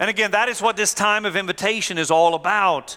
And 0.00 0.10
again, 0.10 0.32
that 0.32 0.48
is 0.48 0.60
what 0.60 0.76
this 0.76 0.94
time 0.94 1.24
of 1.24 1.36
invitation 1.36 1.98
is 1.98 2.10
all 2.10 2.34
about. 2.34 2.96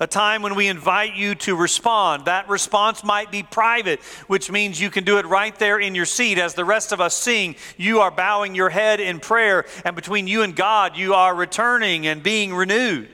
A 0.00 0.06
time 0.06 0.42
when 0.42 0.54
we 0.54 0.68
invite 0.68 1.16
you 1.16 1.34
to 1.36 1.56
respond. 1.56 2.26
That 2.26 2.48
response 2.48 3.02
might 3.02 3.32
be 3.32 3.42
private, 3.42 4.00
which 4.28 4.48
means 4.50 4.80
you 4.80 4.90
can 4.90 5.02
do 5.02 5.18
it 5.18 5.26
right 5.26 5.56
there 5.58 5.80
in 5.80 5.96
your 5.96 6.04
seat 6.04 6.38
as 6.38 6.54
the 6.54 6.64
rest 6.64 6.92
of 6.92 7.00
us 7.00 7.16
sing. 7.16 7.56
You 7.76 8.00
are 8.00 8.10
bowing 8.12 8.54
your 8.54 8.70
head 8.70 9.00
in 9.00 9.18
prayer, 9.18 9.66
and 9.84 9.96
between 9.96 10.28
you 10.28 10.42
and 10.42 10.54
God, 10.54 10.96
you 10.96 11.14
are 11.14 11.34
returning 11.34 12.06
and 12.06 12.22
being 12.22 12.54
renewed. 12.54 13.08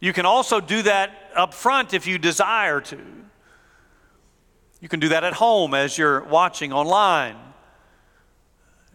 You 0.00 0.12
can 0.12 0.26
also 0.26 0.60
do 0.60 0.82
that 0.82 1.12
up 1.36 1.54
front 1.54 1.94
if 1.94 2.08
you 2.08 2.18
desire 2.18 2.80
to. 2.80 2.98
You 4.80 4.88
can 4.88 4.98
do 4.98 5.10
that 5.10 5.22
at 5.22 5.34
home 5.34 5.74
as 5.74 5.96
you're 5.96 6.24
watching 6.24 6.72
online. 6.72 7.36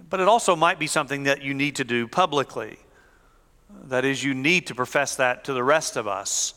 But 0.09 0.19
it 0.19 0.27
also 0.27 0.57
might 0.57 0.77
be 0.77 0.87
something 0.87 1.23
that 1.23 1.41
you 1.41 1.53
need 1.53 1.77
to 1.77 1.85
do 1.85 2.09
publicly. 2.09 2.79
That 3.85 4.05
is, 4.05 4.23
you 4.23 4.33
need 4.33 4.67
to 4.67 4.75
profess 4.75 5.15
that 5.17 5.43
to 5.45 5.53
the 5.53 5.63
rest 5.63 5.97
of 5.97 6.07
us. 6.07 6.53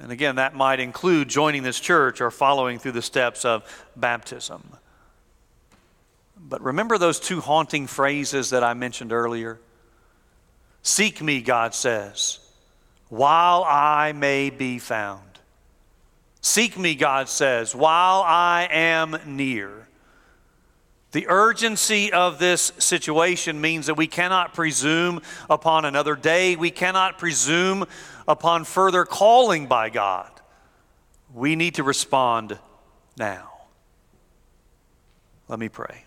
And 0.00 0.10
again, 0.10 0.36
that 0.36 0.54
might 0.54 0.80
include 0.80 1.28
joining 1.28 1.62
this 1.62 1.78
church 1.78 2.20
or 2.20 2.30
following 2.30 2.78
through 2.78 2.92
the 2.92 3.02
steps 3.02 3.44
of 3.44 3.64
baptism. 3.96 4.62
But 6.38 6.62
remember 6.62 6.98
those 6.98 7.20
two 7.20 7.40
haunting 7.40 7.86
phrases 7.86 8.50
that 8.50 8.64
I 8.64 8.74
mentioned 8.74 9.12
earlier? 9.12 9.60
Seek 10.82 11.22
me, 11.22 11.42
God 11.42 11.74
says, 11.74 12.40
while 13.08 13.64
I 13.64 14.12
may 14.12 14.50
be 14.50 14.78
found. 14.78 15.22
Seek 16.40 16.76
me, 16.76 16.94
God 16.94 17.28
says, 17.28 17.74
while 17.74 18.22
I 18.22 18.68
am 18.70 19.16
near. 19.24 19.86
The 21.12 21.28
urgency 21.28 22.10
of 22.10 22.38
this 22.38 22.72
situation 22.78 23.60
means 23.60 23.86
that 23.86 23.94
we 23.94 24.06
cannot 24.06 24.54
presume 24.54 25.20
upon 25.50 25.84
another 25.84 26.16
day. 26.16 26.56
We 26.56 26.70
cannot 26.70 27.18
presume 27.18 27.84
upon 28.26 28.64
further 28.64 29.04
calling 29.04 29.66
by 29.66 29.90
God. 29.90 30.30
We 31.34 31.54
need 31.54 31.74
to 31.74 31.82
respond 31.82 32.58
now. 33.18 33.50
Let 35.48 35.58
me 35.58 35.68
pray. 35.68 36.04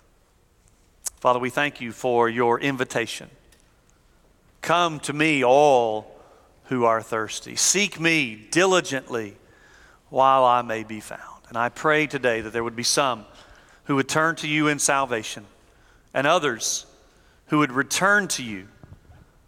Father, 1.20 1.39
we 1.39 1.51
thank 1.51 1.82
you 1.82 1.91
for 1.91 2.28
your 2.28 2.60
invitation. 2.60 3.30
Come 4.62 4.99
to 5.01 5.14
me, 5.14 5.43
all 5.43 6.20
who 6.66 6.86
are 6.86 7.01
thirsty. 7.01 7.56
Seek 7.56 7.99
me 7.99 8.47
diligently 8.49 9.38
while 10.10 10.43
I 10.43 10.64
may 10.64 10.84
be 10.84 10.99
found. 10.99 11.22
And 11.49 11.60
I 11.60 11.70
pray 11.70 12.08
today 12.08 12.41
that 12.41 12.53
there 12.53 12.64
would 12.64 12.76
be 12.76 12.82
some 12.82 13.26
who 13.86 13.95
would 13.95 14.09
turn 14.09 14.36
to 14.38 14.47
you 14.47 14.67
in 14.67 14.79
salvation, 14.79 15.45
and 16.13 16.27
others 16.27 16.86
who 17.47 17.59
would 17.59 17.71
return 17.71 18.27
to 18.27 18.43
you 18.43 18.67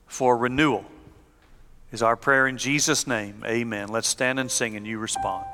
for 0.06 0.38
renewal 0.38 0.86
is 1.92 2.02
our 2.02 2.16
prayer 2.16 2.48
in 2.48 2.58
Jesus' 2.58 3.08
name. 3.08 3.44
Amen. 3.46 3.90
Let's 3.90 4.08
stand 4.08 4.40
and 4.40 4.52
sing 4.52 4.76
and 4.76 4.86
you 4.86 5.00
respond. 5.00 5.46